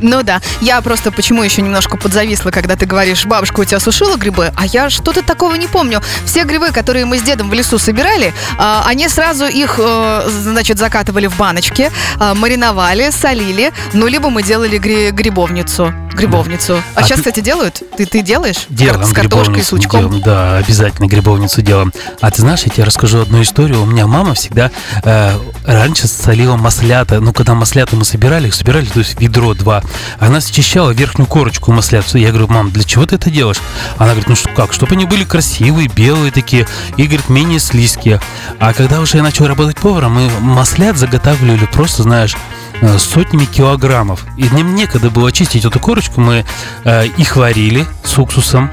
Ну 0.00 0.22
да, 0.22 0.40
я 0.60 0.80
просто 0.80 1.10
почему 1.10 1.42
еще 1.42 1.62
немножко 1.62 1.96
подзависла, 1.96 2.50
когда 2.50 2.76
ты 2.76 2.86
говоришь, 2.86 3.24
бабушка 3.26 3.60
у 3.60 3.64
тебя 3.64 3.80
сушила 3.80 4.16
грибы, 4.16 4.52
а 4.56 4.66
я 4.66 4.90
что-то 4.90 5.22
такого 5.22 5.54
не 5.54 5.66
помню. 5.66 6.00
Все 6.24 6.44
грибы, 6.44 6.70
которые 6.70 7.04
мы 7.04 7.18
с 7.18 7.22
дедом 7.22 7.50
в 7.50 7.54
лесу 7.54 7.78
собирали, 7.78 8.32
а, 8.58 8.82
они 8.86 9.08
сразу 9.08 9.46
их, 9.46 9.76
э, 9.78 10.28
значит, 10.28 10.78
закатывали 10.78 11.26
в 11.26 11.36
баночки, 11.36 11.90
а, 12.18 12.34
мариновали, 12.34 13.10
солили, 13.10 13.72
ну, 13.92 14.06
либо 14.06 14.30
мы 14.30 14.42
делали 14.42 14.78
гри- 14.78 15.10
грибовницу. 15.10 15.92
Грибовницу. 16.14 16.82
А, 16.94 17.00
А 17.00 17.02
сейчас, 17.02 17.18
ты- 17.20 17.30
кстати, 17.30 17.40
делают? 17.40 17.82
Ты, 17.96 18.04
ты 18.04 18.20
делаешь? 18.22 18.66
Делаем 18.68 19.04
С 19.04 19.12
картошкой, 19.12 19.62
с 19.62 19.70
лучком? 19.72 20.00
делаем, 20.00 20.22
да, 20.22 20.56
обязательно 20.56 21.06
грибовницу 21.06 21.62
делаем. 21.62 21.92
А 22.20 22.30
ты 22.30 22.42
знаешь, 22.42 22.62
я 22.64 22.70
тебе 22.72 22.84
расскажу 22.84 23.20
одну 23.22 23.40
историю. 23.42 23.82
У 23.82 23.86
меня 23.86 24.06
мама 24.06 24.34
всегда 24.34 24.70
э, 25.04 25.32
раньше 25.66 26.08
солила 26.08 26.56
маслята. 26.56 27.20
Ну, 27.20 27.32
когда 27.32 27.54
маслята 27.54 27.94
мы 27.96 28.04
собирали, 28.04 28.48
их 28.48 28.54
собирали, 28.54 28.86
то 28.86 28.98
есть 28.98 29.20
ведро 29.20 29.54
два. 29.54 29.82
Она 30.18 30.40
счищала 30.40 30.90
верхнюю 30.90 31.26
корочку 31.26 31.72
маслят. 31.72 32.06
Я 32.14 32.28
говорю, 32.30 32.48
мам, 32.48 32.70
для 32.70 32.84
чего 32.84 33.06
ты 33.06 33.16
это 33.16 33.30
делаешь? 33.30 33.60
Она 33.96 34.10
говорит, 34.10 34.28
ну 34.28 34.36
что, 34.36 34.48
как, 34.50 34.72
чтобы 34.72 34.92
они 34.92 35.04
были 35.04 35.24
красивые, 35.24 35.88
белые 35.88 36.32
такие, 36.32 36.66
и, 36.96 37.04
говорит, 37.04 37.28
менее 37.28 37.58
слизкие. 37.58 38.20
А 38.58 38.72
когда 38.72 39.00
уже 39.00 39.18
я 39.18 39.22
начал 39.22 39.46
работать 39.46 39.76
поваром, 39.76 40.14
мы 40.14 40.30
маслят 40.40 40.96
заготавливали 40.96 41.66
просто, 41.66 42.02
знаешь, 42.02 42.36
э, 42.80 42.98
сотнями 42.98 43.44
килограммов. 43.44 44.24
И 44.36 44.44
мне 44.44 44.62
некогда 44.62 45.10
было 45.10 45.32
чистить 45.32 45.64
эту 45.64 45.80
корочку. 45.80 46.20
Мы 46.20 46.44
э, 46.84 47.06
их 47.06 47.36
варили 47.36 47.86
с 48.04 48.18
уксусом. 48.18 48.70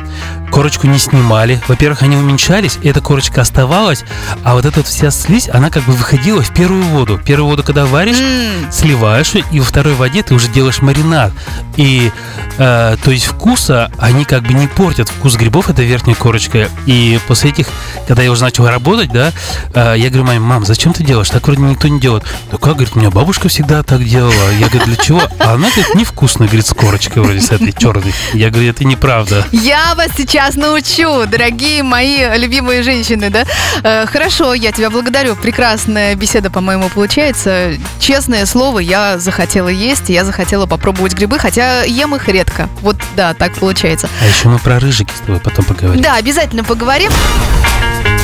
Корочку 0.51 0.87
не 0.87 0.97
снимали. 0.97 1.61
Во-первых, 1.67 2.01
они 2.03 2.15
уменьшались, 2.15 2.79
и 2.81 2.87
эта 2.89 3.01
корочка 3.01 3.41
оставалась, 3.41 4.03
а 4.43 4.53
вот 4.53 4.65
эта 4.65 4.77
вот 4.77 4.87
вся 4.87 5.11
слизь, 5.11 5.49
она 5.49 5.69
как 5.69 5.83
бы 5.83 5.93
выходила 5.93 6.41
в 6.41 6.53
первую 6.53 6.83
воду. 6.83 7.19
Первую 7.23 7.49
воду, 7.49 7.63
когда 7.63 7.85
варишь, 7.85 8.17
М, 8.19 8.71
сливаешь, 8.71 9.33
и 9.51 9.59
во 9.59 9.65
второй 9.65 9.93
воде 9.93 10.23
ты 10.23 10.33
уже 10.33 10.47
делаешь 10.47 10.81
маринад. 10.81 11.31
И, 11.75 12.11
э, 12.57 12.97
то 13.03 13.11
есть 13.11 13.25
вкуса, 13.25 13.91
они 13.99 14.25
как 14.25 14.43
бы 14.43 14.53
не 14.53 14.67
портят 14.67 15.09
вкус 15.09 15.35
грибов, 15.35 15.69
это 15.69 15.83
верхняя 15.83 16.15
корочка. 16.15 16.69
И 16.87 17.19
после 17.27 17.51
этих, 17.51 17.67
когда 18.07 18.23
я 18.23 18.31
уже 18.31 18.41
начал 18.43 18.67
работать, 18.67 19.11
да, 19.11 19.31
э, 19.73 19.95
я 19.97 20.09
говорю, 20.09 20.23
маме, 20.25 20.39
мам, 20.39 20.65
зачем 20.65 20.93
ты 20.93 21.03
делаешь? 21.03 21.29
Так 21.29 21.45
вроде 21.45 21.61
никто 21.61 21.87
не 21.87 21.99
делает. 21.99 22.23
Да 22.51 22.57
как, 22.57 22.73
говорит, 22.73 22.95
у 22.95 22.99
меня 22.99 23.11
бабушка 23.11 23.47
всегда 23.47 23.83
так 23.83 24.03
делала. 24.03 24.33
Я 24.59 24.69
говорю, 24.69 24.85
для 24.85 24.95
чего? 24.95 25.21
А 25.39 25.53
она, 25.53 25.67
говорит, 25.69 25.93
невкусная, 25.93 26.47
говорит, 26.47 26.65
с 26.65 26.73
корочкой 26.73 27.21
вроде 27.21 27.41
с 27.41 27.51
этой 27.51 27.73
черной. 27.73 28.13
Я 28.33 28.49
говорю, 28.49 28.69
это 28.69 28.85
неправда. 28.85 29.45
Я 29.51 29.93
вас 29.95 30.09
сейчас 30.17 30.46
научу, 30.55 31.25
дорогие 31.25 31.83
мои 31.83 32.37
любимые 32.37 32.83
женщины, 32.83 33.29
да? 33.29 33.45
Э, 33.83 34.05
хорошо, 34.05 34.53
я 34.53 34.71
тебя 34.71 34.89
благодарю. 34.89 35.35
Прекрасная 35.35 36.15
беседа, 36.15 36.49
по-моему, 36.49 36.89
получается. 36.89 37.73
Честное 37.99 38.45
слово, 38.45 38.79
я 38.79 39.17
захотела 39.17 39.67
есть, 39.67 40.09
я 40.09 40.23
захотела 40.25 40.65
попробовать 40.65 41.13
грибы, 41.13 41.39
хотя 41.39 41.83
ем 41.83 42.15
их 42.15 42.27
редко. 42.27 42.69
Вот, 42.81 42.95
да, 43.15 43.33
так 43.33 43.53
получается. 43.55 44.09
А 44.21 44.25
еще 44.25 44.47
мы 44.49 44.59
про 44.59 44.79
рыжики 44.79 45.11
с 45.15 45.19
тобой 45.19 45.39
потом 45.39 45.65
поговорим. 45.65 46.01
Да, 46.01 46.15
обязательно 46.15 46.63
поговорим. 46.63 47.11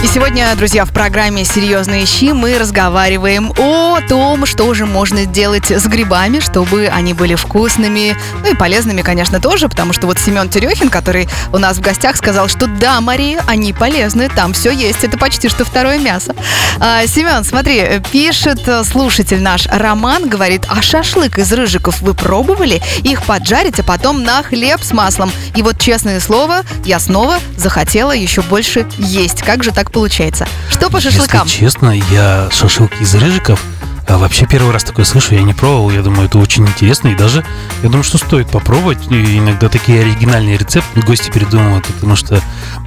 И 0.03 0.08
сегодня, 0.08 0.53
друзья, 0.58 0.84
в 0.84 0.92
программе 0.92 1.46
«Серьезные 1.46 2.06
щи» 2.06 2.34
мы 2.34 2.60
разговариваем 2.60 3.53
о 3.58 4.01
том, 4.01 4.46
что 4.46 4.74
же 4.74 4.86
можно 4.86 5.25
делать 5.25 5.72
с 5.72 5.86
грибами, 5.88 6.42
чтобы 6.42 6.88
они 6.88 7.13
были 7.13 7.36
вкусными, 7.36 8.18
ну 8.44 8.51
и 8.51 8.53
полезными, 8.53 9.01
конечно, 9.01 9.39
тоже, 9.39 9.70
потому 9.70 9.94
что 9.94 10.08
вот 10.08 10.20
Семен 10.20 10.50
Терехин, 10.50 10.89
который 10.89 11.30
у 11.53 11.58
нас 11.58 11.77
в 11.77 11.80
гостях, 11.80 12.02
сказал, 12.17 12.50
что 12.50 12.67
да, 12.67 13.00
Мария, 13.00 13.41
они 13.48 13.72
полезны, 13.72 14.27
там 14.27 14.51
все 14.53 14.72
есть, 14.72 15.03
это 15.03 15.17
почти 15.17 15.48
что 15.48 15.63
второе 15.63 16.00
мясо. 16.00 16.36
А, 16.79 17.07
Семен, 17.07 17.45
смотри, 17.45 18.01
пишет 18.12 18.67
э, 18.67 18.83
слушатель 18.83 19.41
наш 19.41 19.67
Роман, 19.67 20.27
говорит, 20.27 20.65
а 20.67 20.81
шашлык 20.81 21.38
из 21.38 21.53
рыжиков 21.53 22.01
вы 22.01 22.13
пробовали? 22.13 22.81
Их 23.03 23.24
поджарить, 23.24 23.79
а 23.79 23.83
потом 23.83 24.24
на 24.24 24.43
хлеб 24.43 24.83
с 24.83 24.91
маслом. 24.91 25.31
И 25.55 25.62
вот, 25.62 25.79
честное 25.79 26.19
слово, 26.19 26.63
я 26.83 27.00
снова 27.00 27.39
захотела 27.57 28.12
еще 28.12 28.41
больше 28.41 28.86
есть. 28.98 29.41
Как 29.41 29.63
же 29.63 29.72
так 29.72 29.91
получается? 29.91 30.45
Что 30.69 30.89
по 30.89 31.00
шашлыкам? 31.00 31.48
Если 31.48 31.60
честно, 31.60 31.91
я 32.12 32.50
шашлыки 32.51 33.01
из 33.01 33.15
рыжиков 33.15 33.62
а 34.07 34.17
вообще 34.17 34.45
первый 34.45 34.72
раз 34.74 34.83
такое 34.83 35.05
слышу, 35.05 35.33
я 35.36 35.41
не 35.41 35.53
пробовал, 35.53 35.89
я 35.91 36.01
думаю, 36.01 36.25
это 36.25 36.38
очень 36.38 36.67
интересно, 36.67 37.10
и 37.10 37.15
даже, 37.15 37.43
я 37.81 37.89
думаю, 37.89 38.03
что 38.03 38.17
стоит 38.17 38.50
попробовать, 38.50 39.00
и 39.10 39.38
иногда 39.39 39.69
такие 39.69 40.01
оригинальные 40.01 40.57
рецепты 40.57 41.01
гости 41.01 41.31
придумывают, 41.31 41.86
потому 41.88 42.15
что, 42.15 42.41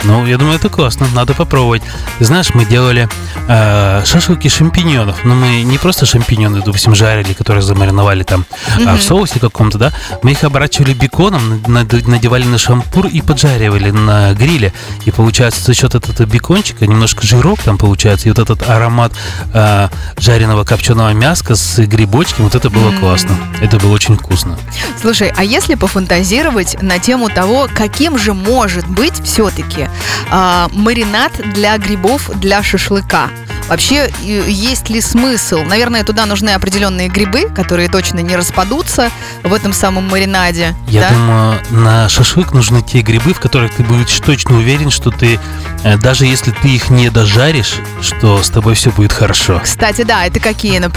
ну, 0.04 0.26
я 0.26 0.36
думаю, 0.36 0.56
это 0.56 0.68
классно, 0.68 1.06
надо 1.14 1.34
попробовать. 1.34 1.82
Ты 2.18 2.24
знаешь, 2.24 2.54
мы 2.54 2.64
делали 2.66 3.08
э, 3.48 4.02
шашлыки 4.04 4.48
шампиньонов, 4.48 5.24
но 5.24 5.34
мы 5.34 5.62
не 5.62 5.78
просто 5.78 6.04
шампиньоны, 6.06 6.62
допустим, 6.62 6.94
жарили, 6.94 7.32
которые 7.32 7.62
замариновали 7.62 8.22
там 8.22 8.44
а, 8.86 8.96
в 8.96 9.02
соусе 9.02 9.40
каком-то, 9.40 9.78
да, 9.78 9.92
мы 10.22 10.32
их 10.32 10.44
оборачивали 10.44 10.92
беконом, 10.92 11.62
над- 11.66 12.06
надевали 12.06 12.44
на 12.44 12.58
шампур 12.58 13.06
и 13.06 13.20
поджаривали 13.22 13.90
на 13.90 14.34
гриле, 14.34 14.72
и 15.06 15.10
получается 15.10 15.62
за 15.62 15.74
счет 15.74 15.94
этого 15.94 16.26
бекончика 16.26 16.86
немножко 16.86 17.26
жирок 17.26 17.60
там 17.62 17.78
получается, 17.78 18.28
и 18.28 18.32
вот 18.32 18.38
этот 18.38 18.68
аромат 18.68 19.12
э, 19.54 19.88
жареного 20.18 20.64
копченого 20.64 21.05
мяска 21.12 21.54
с 21.54 21.78
грибочками, 21.78 22.44
вот 22.44 22.54
это 22.54 22.70
было 22.70 22.92
классно. 22.92 23.36
Это 23.60 23.78
было 23.78 23.92
очень 23.92 24.16
вкусно. 24.16 24.58
Слушай, 25.00 25.32
а 25.36 25.44
если 25.44 25.74
пофантазировать 25.74 26.80
на 26.82 26.98
тему 26.98 27.28
того, 27.28 27.68
каким 27.74 28.18
же 28.18 28.34
может 28.34 28.86
быть 28.86 29.22
все-таки 29.24 29.88
маринад 30.72 31.32
для 31.52 31.76
грибов 31.78 32.30
для 32.34 32.62
шашлыка? 32.62 33.30
Вообще, 33.68 34.12
есть 34.22 34.90
ли 34.90 35.00
смысл? 35.00 35.62
Наверное, 35.62 36.04
туда 36.04 36.24
нужны 36.26 36.50
определенные 36.50 37.08
грибы, 37.08 37.48
которые 37.52 37.88
точно 37.88 38.20
не 38.20 38.36
распадутся 38.36 39.10
в 39.42 39.52
этом 39.52 39.72
самом 39.72 40.08
маринаде. 40.08 40.74
Я 40.86 41.00
да? 41.02 41.10
думаю, 41.10 41.58
на 41.70 42.08
шашлык 42.08 42.52
нужны 42.52 42.82
те 42.82 43.00
грибы, 43.00 43.34
в 43.34 43.40
которых 43.40 43.74
ты 43.74 43.82
будешь 43.82 44.20
точно 44.20 44.56
уверен, 44.58 44.90
что 44.90 45.10
ты, 45.10 45.40
э, 45.82 45.96
даже 45.98 46.26
если 46.26 46.52
ты 46.52 46.68
их 46.68 46.90
не 46.90 47.10
дожаришь, 47.10 47.74
что 48.00 48.40
с 48.40 48.50
тобой 48.50 48.74
все 48.74 48.90
будет 48.90 49.12
хорошо. 49.12 49.60
Кстати, 49.62 50.02
да, 50.02 50.26
это 50.26 50.38
какие, 50.38 50.78
например? 50.78 50.95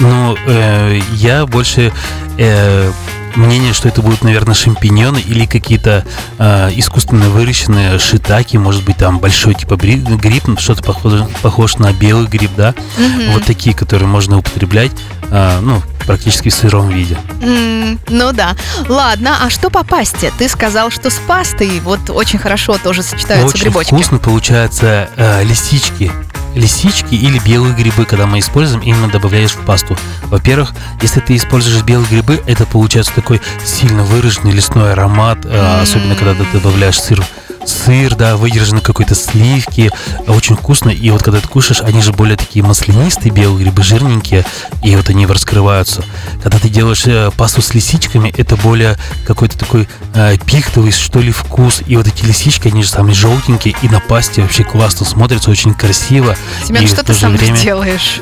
Ну, 0.00 0.36
э, 0.46 1.00
я 1.12 1.46
больше 1.46 1.92
э, 2.38 2.90
мнение, 3.36 3.72
что 3.72 3.88
это 3.88 4.02
будут, 4.02 4.22
наверное, 4.22 4.54
шампиньоны 4.54 5.18
или 5.18 5.46
какие-то 5.46 6.04
э, 6.38 6.70
искусственно 6.74 7.28
выращенные 7.30 7.98
шитаки, 7.98 8.56
может 8.56 8.84
быть, 8.84 8.96
там 8.96 9.18
большой 9.18 9.54
типа 9.54 9.76
гриб, 9.76 10.46
ну, 10.46 10.56
что-то 10.58 10.82
похоже, 10.82 11.26
похож 11.42 11.76
на 11.76 11.92
белый 11.92 12.26
гриб, 12.26 12.50
да? 12.56 12.74
Мгм. 12.98 13.32
Вот 13.32 13.44
такие, 13.44 13.74
которые 13.74 14.08
можно 14.08 14.38
употреблять, 14.38 14.92
э, 15.30 15.60
ну, 15.60 15.82
практически 16.06 16.48
в 16.48 16.54
сыром 16.54 16.88
виде. 16.88 17.18
Ну 17.40 18.32
да. 18.32 18.54
Ладно, 18.88 19.36
а 19.42 19.50
что 19.50 19.70
по 19.70 19.82
пасте? 19.82 20.32
Ты 20.38 20.48
сказал, 20.48 20.90
что 20.90 21.10
с 21.10 21.18
пастой 21.26 21.80
вот 21.80 22.10
очень 22.10 22.38
хорошо 22.38 22.78
тоже 22.78 23.02
сочетаются 23.02 23.48
Очень 23.48 23.64
грибочки. 23.64 23.94
вкусно 23.94 24.18
получаются 24.18 25.08
э, 25.16 25.42
лисички. 25.44 26.10
Лисички 26.56 27.14
или 27.14 27.38
белые 27.38 27.74
грибы, 27.74 28.06
когда 28.06 28.26
мы 28.26 28.38
используем, 28.38 28.80
именно 28.80 29.08
добавляешь 29.08 29.52
в 29.52 29.60
пасту. 29.66 29.96
Во-первых, 30.24 30.72
если 31.02 31.20
ты 31.20 31.36
используешь 31.36 31.82
белые 31.82 32.08
грибы, 32.08 32.42
это 32.46 32.64
получается 32.64 33.12
такой 33.14 33.42
сильно 33.62 34.02
выраженный 34.04 34.52
лесной 34.52 34.92
аромат, 34.92 35.44
М. 35.44 35.82
особенно 35.82 36.14
когда 36.16 36.32
ты 36.32 36.44
добавляешь 36.54 36.98
сыр. 36.98 37.22
Сыр, 37.66 38.14
да, 38.14 38.36
выдержаны 38.36 38.80
какой-то 38.80 39.14
сливки, 39.14 39.90
очень 40.26 40.56
вкусно. 40.56 40.90
И 40.90 41.10
вот 41.10 41.22
когда 41.22 41.40
ты 41.40 41.48
кушаешь, 41.48 41.80
они 41.82 42.00
же 42.00 42.12
более 42.12 42.36
такие 42.36 42.64
маслянистые, 42.64 43.32
белые 43.32 43.64
грибы 43.64 43.82
жирненькие, 43.82 44.44
и 44.82 44.94
вот 44.96 45.08
они 45.08 45.26
раскрываются. 45.26 46.04
Когда 46.42 46.58
ты 46.58 46.68
делаешь 46.68 47.06
э, 47.06 47.30
пасту 47.36 47.62
с 47.62 47.74
лисичками, 47.74 48.32
это 48.36 48.56
более 48.56 48.96
какой-то 49.26 49.58
такой 49.58 49.88
э, 50.14 50.36
пихтовый, 50.46 50.92
что 50.92 51.20
ли, 51.20 51.32
вкус. 51.32 51.82
И 51.86 51.96
вот 51.96 52.06
эти 52.06 52.24
лисички, 52.24 52.68
они 52.68 52.82
же 52.82 52.88
самые 52.88 53.14
желтенькие, 53.14 53.74
и 53.82 53.88
на 53.88 54.00
пасте 54.00 54.42
вообще 54.42 54.64
классно 54.64 55.04
смотрятся, 55.04 55.50
очень 55.50 55.74
красиво. 55.74 56.36
Семен, 56.66 56.82
и 56.82 56.86
что 56.86 56.96
в 56.96 57.00
ты 57.00 57.06
то 57.06 57.12
же 57.14 57.20
сам 57.20 57.36
время 57.36 57.56
делаешь? 57.58 58.20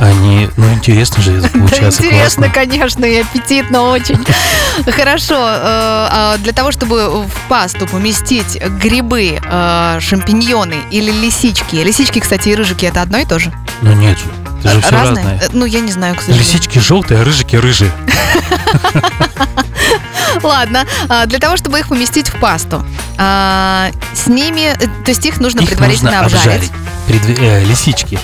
Они, 0.00 0.48
ну, 0.56 0.72
интересно 0.74 1.22
же 1.22 1.38
это 1.38 1.48
получается 1.50 2.02
да, 2.02 2.08
интересно, 2.08 2.46
классно. 2.48 2.60
конечно, 2.60 3.04
и 3.04 3.20
аппетитно 3.20 3.82
очень. 3.82 4.18
Хорошо, 4.92 5.34
э, 5.34 5.38
а 5.40 6.36
для 6.38 6.52
того, 6.52 6.72
чтобы 6.72 7.22
в 7.24 7.30
пасту 7.48 7.86
поместить 7.86 8.60
грибы, 8.82 9.38
э, 9.42 9.98
шампиньоны 10.00 10.76
или 10.90 11.10
лисички. 11.10 11.76
Лисички, 11.76 12.20
кстати, 12.20 12.50
и 12.50 12.54
рыжики 12.54 12.86
это 12.86 13.02
одно 13.02 13.18
и 13.18 13.24
то 13.24 13.38
же? 13.38 13.52
Ну 13.82 13.92
нет 13.92 14.18
это 14.60 14.74
же 14.76 14.80
все 14.80 14.90
Разные? 14.92 15.24
разное. 15.24 15.38
Э, 15.42 15.48
Ну, 15.52 15.66
я 15.66 15.80
не 15.80 15.92
знаю, 15.92 16.14
к 16.14 16.20
сожалению. 16.20 16.46
Лисички 16.46 16.78
желтые, 16.78 17.20
а 17.20 17.24
рыжики 17.24 17.56
рыжие. 17.56 17.90
Ладно, 20.42 20.84
а, 21.08 21.26
для 21.26 21.38
того, 21.38 21.56
чтобы 21.56 21.78
их 21.78 21.88
поместить 21.88 22.28
в 22.28 22.38
пасту, 22.38 22.84
а, 23.18 23.90
с 24.14 24.26
ними, 24.26 24.74
то 25.04 25.10
есть 25.10 25.24
их 25.26 25.38
нужно 25.38 25.60
Их 25.60 25.68
предварительно 25.68 26.22
нужно 26.22 26.38
обжарить. 26.38 26.70
обжарить. 26.70 26.72
Предв- 27.06 27.38
э, 27.40 27.64
лисички 27.64 28.18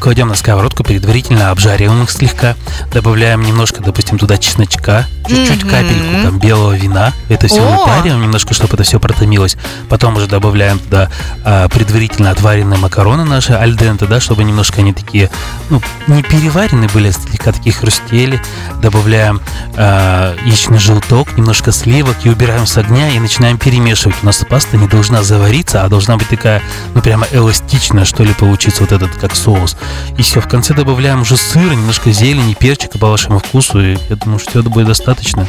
кладем 0.00 0.28
на 0.28 0.34
сковородку, 0.34 0.82
предварительно 0.84 1.50
обжариваем 1.50 2.02
их 2.02 2.10
слегка, 2.10 2.56
добавляем 2.92 3.42
немножко, 3.42 3.82
допустим, 3.82 4.18
туда 4.18 4.36
чесночка, 4.38 5.06
чуть-чуть 5.28 5.62
Мгм. 5.64 5.70
капельку 5.70 6.22
там 6.22 6.38
белого 6.38 6.72
вина, 6.76 7.12
это 7.28 7.46
все 7.48 7.60
О! 7.62 7.78
выпариваем 7.78 8.22
немножко, 8.22 8.54
чтобы 8.54 8.74
это 8.74 8.82
все 8.82 8.98
протомилось, 8.98 9.56
потом 9.88 10.16
уже 10.16 10.26
добавляем 10.26 10.78
туда 10.78 11.10
а, 11.44 11.68
предварительно 11.68 12.30
отваренные 12.30 12.78
макароны 12.78 13.24
наши 13.24 13.52
альденте, 13.52 14.06
да, 14.06 14.20
чтобы 14.20 14.44
немножко 14.44 14.80
они 14.80 14.92
такие, 14.92 15.30
ну, 15.70 15.80
не 16.06 16.22
переваренные 16.22 16.88
были, 16.90 17.08
а 17.08 17.12
слегка 17.12 17.52
такие 17.52 17.74
хрустели, 17.74 18.40
добавляем 18.82 19.40
а, 19.76 20.34
яичный 20.44 20.78
желток, 20.78 21.36
немножко 21.36 21.72
сливок 21.72 22.16
и 22.24 22.30
убираем 22.30 22.66
с 22.66 22.76
огня 22.76 23.10
и 23.10 23.18
начинаем 23.18 23.58
перемешивать. 23.58 24.16
У 24.22 24.26
нас 24.26 24.44
паста 24.48 24.76
не 24.76 24.88
должна 24.88 25.22
завариться, 25.22 25.84
а 25.84 25.88
должна 25.88 26.16
быть 26.16 26.28
такая, 26.28 26.62
ну, 26.94 27.00
прямо 27.02 27.26
эластичная, 27.30 28.04
что 28.04 28.24
ли, 28.24 28.32
получится 28.34 28.82
вот 28.82 28.92
этот, 28.92 29.10
как 29.16 29.36
соус. 29.36 29.67
И 30.16 30.22
все, 30.22 30.40
в 30.40 30.48
конце 30.48 30.74
добавляем 30.74 31.22
уже 31.22 31.36
сыр, 31.36 31.72
немножко 31.72 32.10
зелени, 32.10 32.54
перчика 32.54 32.98
по 32.98 33.08
вашему 33.08 33.38
вкусу, 33.38 33.80
и 33.80 33.96
я 34.08 34.16
думаю, 34.16 34.38
что 34.38 34.60
это 34.60 34.68
будет 34.68 34.86
достаточно. 34.86 35.46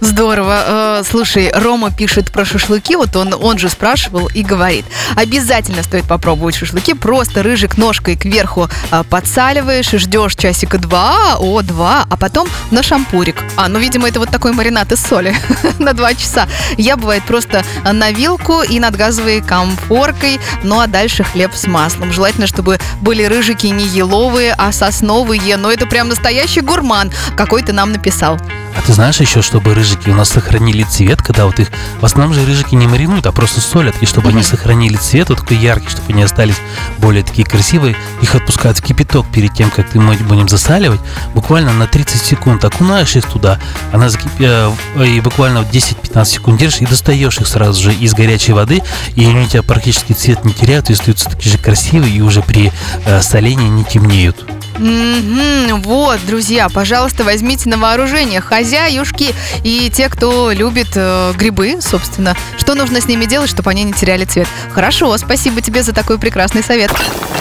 Здорово. 0.00 1.00
Э, 1.00 1.02
Слушай, 1.08 1.50
Рома 1.54 1.90
пишет 1.90 2.30
про 2.32 2.44
шашлыки, 2.44 2.96
вот 2.96 3.16
он, 3.16 3.34
он 3.34 3.58
же 3.58 3.68
спрашивал 3.68 4.28
и 4.28 4.42
говорит. 4.42 4.84
Обязательно 5.14 5.82
стоит 5.82 6.04
попробовать 6.04 6.54
шашлыки. 6.54 6.94
Просто 6.94 7.42
рыжик 7.42 7.76
ножкой 7.76 8.16
кверху 8.16 8.68
э, 8.90 9.04
подсаливаешь, 9.08 9.90
ждешь 9.90 10.36
часика 10.36 10.78
два, 10.78 11.36
о, 11.38 11.62
два, 11.62 12.06
а 12.08 12.16
потом 12.16 12.48
на 12.70 12.82
шампурик. 12.82 13.36
А, 13.56 13.68
ну, 13.68 13.78
видимо, 13.78 14.08
это 14.08 14.20
вот 14.20 14.30
такой 14.30 14.52
маринад 14.52 14.92
из 14.92 15.00
соли 15.00 15.34
на 15.78 15.92
два 15.92 16.14
часа. 16.14 16.48
Я, 16.76 16.96
бывает, 16.96 17.24
просто 17.24 17.64
на 17.84 18.10
вилку 18.10 18.62
и 18.62 18.80
над 18.80 18.96
газовой 18.96 19.40
комфоркой, 19.40 20.40
ну, 20.62 20.80
а 20.80 20.86
дальше 20.86 21.24
хлеб 21.24 21.54
с 21.54 21.66
маслом. 21.66 22.12
Желательно, 22.12 22.46
чтобы 22.46 22.78
были 23.00 23.24
рыжики 23.24 23.59
не 23.68 23.86
еловые, 23.86 24.54
а 24.56 24.72
сосновые. 24.72 25.56
Но 25.56 25.70
это 25.70 25.86
прям 25.86 26.08
настоящий 26.08 26.60
гурман, 26.60 27.10
какой 27.36 27.62
ты 27.62 27.72
нам 27.72 27.92
написал. 27.92 28.38
А 28.76 28.82
ты 28.82 28.92
знаешь 28.92 29.20
еще, 29.20 29.42
чтобы 29.42 29.74
рыжики 29.74 30.08
у 30.10 30.14
нас 30.14 30.28
сохранили 30.30 30.84
цвет, 30.84 31.20
когда 31.22 31.44
вот 31.46 31.58
их... 31.58 31.68
В 32.00 32.04
основном 32.04 32.32
же 32.34 32.46
рыжики 32.46 32.76
не 32.76 32.86
маринуют, 32.86 33.26
а 33.26 33.32
просто 33.32 33.60
солят. 33.60 33.94
И 34.00 34.06
чтобы 34.06 34.28
они 34.28 34.38
Мгм. 34.38 34.46
сохранили 34.46 34.96
цвет 34.96 35.28
вот 35.28 35.40
такой 35.40 35.56
яркий, 35.56 35.88
чтобы 35.88 36.12
они 36.12 36.22
остались 36.22 36.54
более 36.98 37.24
такие 37.24 37.46
красивые, 37.46 37.96
их 38.22 38.34
отпускают 38.34 38.78
в 38.78 38.82
кипяток 38.82 39.26
перед 39.32 39.52
тем, 39.54 39.70
как 39.70 39.92
мы 39.94 40.14
будем 40.14 40.48
засаливать. 40.48 41.00
Буквально 41.34 41.72
на 41.72 41.86
30 41.88 42.22
секунд 42.24 42.64
окунаешь 42.64 43.16
их 43.16 43.26
туда, 43.26 43.58
она 43.92 44.08
закипи... 44.08 44.44
э, 44.44 44.70
и 45.04 45.20
буквально 45.20 45.62
вот 45.62 45.70
10-15 45.72 46.24
секунд 46.26 46.58
держишь 46.60 46.80
и 46.80 46.86
достаешь 46.86 47.38
их 47.38 47.48
сразу 47.48 47.82
же 47.82 47.92
из 47.92 48.14
горячей 48.14 48.52
воды, 48.52 48.82
и 49.16 49.24
они 49.26 49.40
у 49.40 49.46
тебя 49.46 49.62
практически 49.62 50.12
цвет 50.12 50.44
не 50.44 50.52
теряют, 50.54 50.90
и 50.90 50.92
остаются 50.92 51.28
такие 51.28 51.52
же 51.52 51.58
красивые, 51.58 52.14
и 52.14 52.20
уже 52.20 52.40
при 52.42 52.72
э, 53.04 53.20
солении 53.50 53.68
не 53.68 53.84
темнеют. 53.84 54.44
Мгм, 54.78 55.82
вот, 55.82 56.24
друзья, 56.24 56.68
пожалуйста, 56.68 57.24
возьмите 57.24 57.68
на 57.68 57.76
вооружение 57.76 58.40
хозяюшки 58.40 59.34
и 59.64 59.90
те, 59.92 60.08
кто 60.08 60.52
любит 60.52 60.90
э, 60.94 61.32
грибы, 61.36 61.78
собственно. 61.80 62.36
Что 62.56 62.74
нужно 62.74 63.00
с 63.00 63.06
ними 63.06 63.24
делать, 63.24 63.50
чтобы 63.50 63.70
они 63.70 63.82
не 63.82 63.92
теряли 63.92 64.24
цвет? 64.24 64.46
Хорошо, 64.72 65.16
спасибо 65.18 65.60
тебе 65.60 65.82
за 65.82 65.92
такой 65.92 66.18
прекрасный 66.18 66.62
совет. 66.62 66.92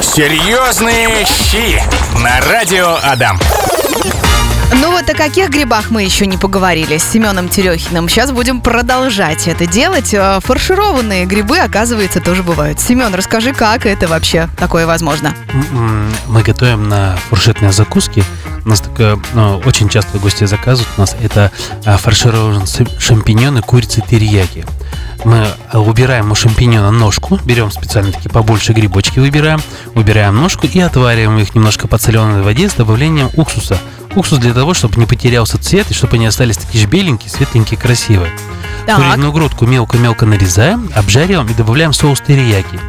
Серьезные 0.01 1.25
щи 1.25 1.81
на 2.21 2.41
радио 2.41 2.97
Адам. 3.03 3.39
Ну 4.73 4.91
вот 4.91 5.10
о 5.10 5.13
каких 5.13 5.49
грибах 5.49 5.89
мы 5.89 6.03
еще 6.03 6.25
не 6.27 6.38
поговорили 6.38 6.97
с 6.97 7.03
Семеном 7.03 7.49
Терехиным. 7.49 8.08
Сейчас 8.08 8.32
будем 8.32 8.62
продолжать 8.62 9.47
это 9.47 9.65
делать. 9.65 10.13
Э, 10.13 10.39
Фаршированные 10.43 11.25
грибы, 11.25 11.58
оказывается, 11.58 12.19
тоже 12.21 12.43
бывают. 12.43 12.79
Семен, 12.79 13.13
расскажи, 13.13 13.53
как 13.53 13.86
это 13.86 14.08
вообще 14.08 14.47
такое 14.58 14.86
возможно? 14.86 15.34
М, 15.71 16.12
Мы 16.27 16.43
готовим 16.43 16.88
на 16.88 17.17
фуршетные 17.29 17.71
закуски. 17.71 18.23
У 18.63 18.69
нас 18.69 18.82
такое, 18.82 19.19
ну, 19.34 19.58
очень 19.65 19.89
часто 19.89 20.19
гости 20.19 20.43
заказывают 20.43 20.89
у 20.97 21.01
нас 21.01 21.15
это 21.19 21.51
а, 21.86 21.97
фаршированные 21.97 22.65
шампиньоны, 22.99 23.62
курицы 23.62 24.01
терияки. 24.01 24.65
Мы 25.23 25.47
а, 25.71 25.79
убираем 25.79 26.32
у 26.32 26.36
шампиньона 26.36 26.91
ножку, 26.91 27.39
берем 27.45 27.71
специально 27.71 28.12
такие 28.12 28.29
побольше 28.29 28.73
грибочки 28.73 29.17
выбираем, 29.19 29.62
убираем 29.95 30.36
ножку 30.36 30.67
и 30.67 30.79
отвариваем 30.79 31.38
их 31.39 31.55
немножко 31.55 31.88
под 31.88 32.01
соленой 32.01 32.43
воде 32.43 32.69
с 32.69 32.73
добавлением 32.73 33.29
уксуса. 33.36 33.77
Уксус 34.15 34.39
для 34.39 34.53
того, 34.60 34.74
чтобы 34.74 35.00
не 35.00 35.06
потерялся 35.06 35.58
цвет 35.58 35.89
и 35.89 35.93
чтобы 35.93 36.15
они 36.15 36.26
остались 36.26 36.58
такие 36.58 36.82
же 36.84 36.89
беленькие, 36.89 37.30
светленькие, 37.30 37.80
красивые. 37.80 38.30
Куриную 38.95 39.32
грудку 39.32 39.65
мелко-мелко 39.65 40.25
нарезаем, 40.25 40.89
обжариваем 40.95 41.47
и 41.47 41.54
добавляем 41.54 41.93
соус 41.93 42.21
терияки. 42.21 42.80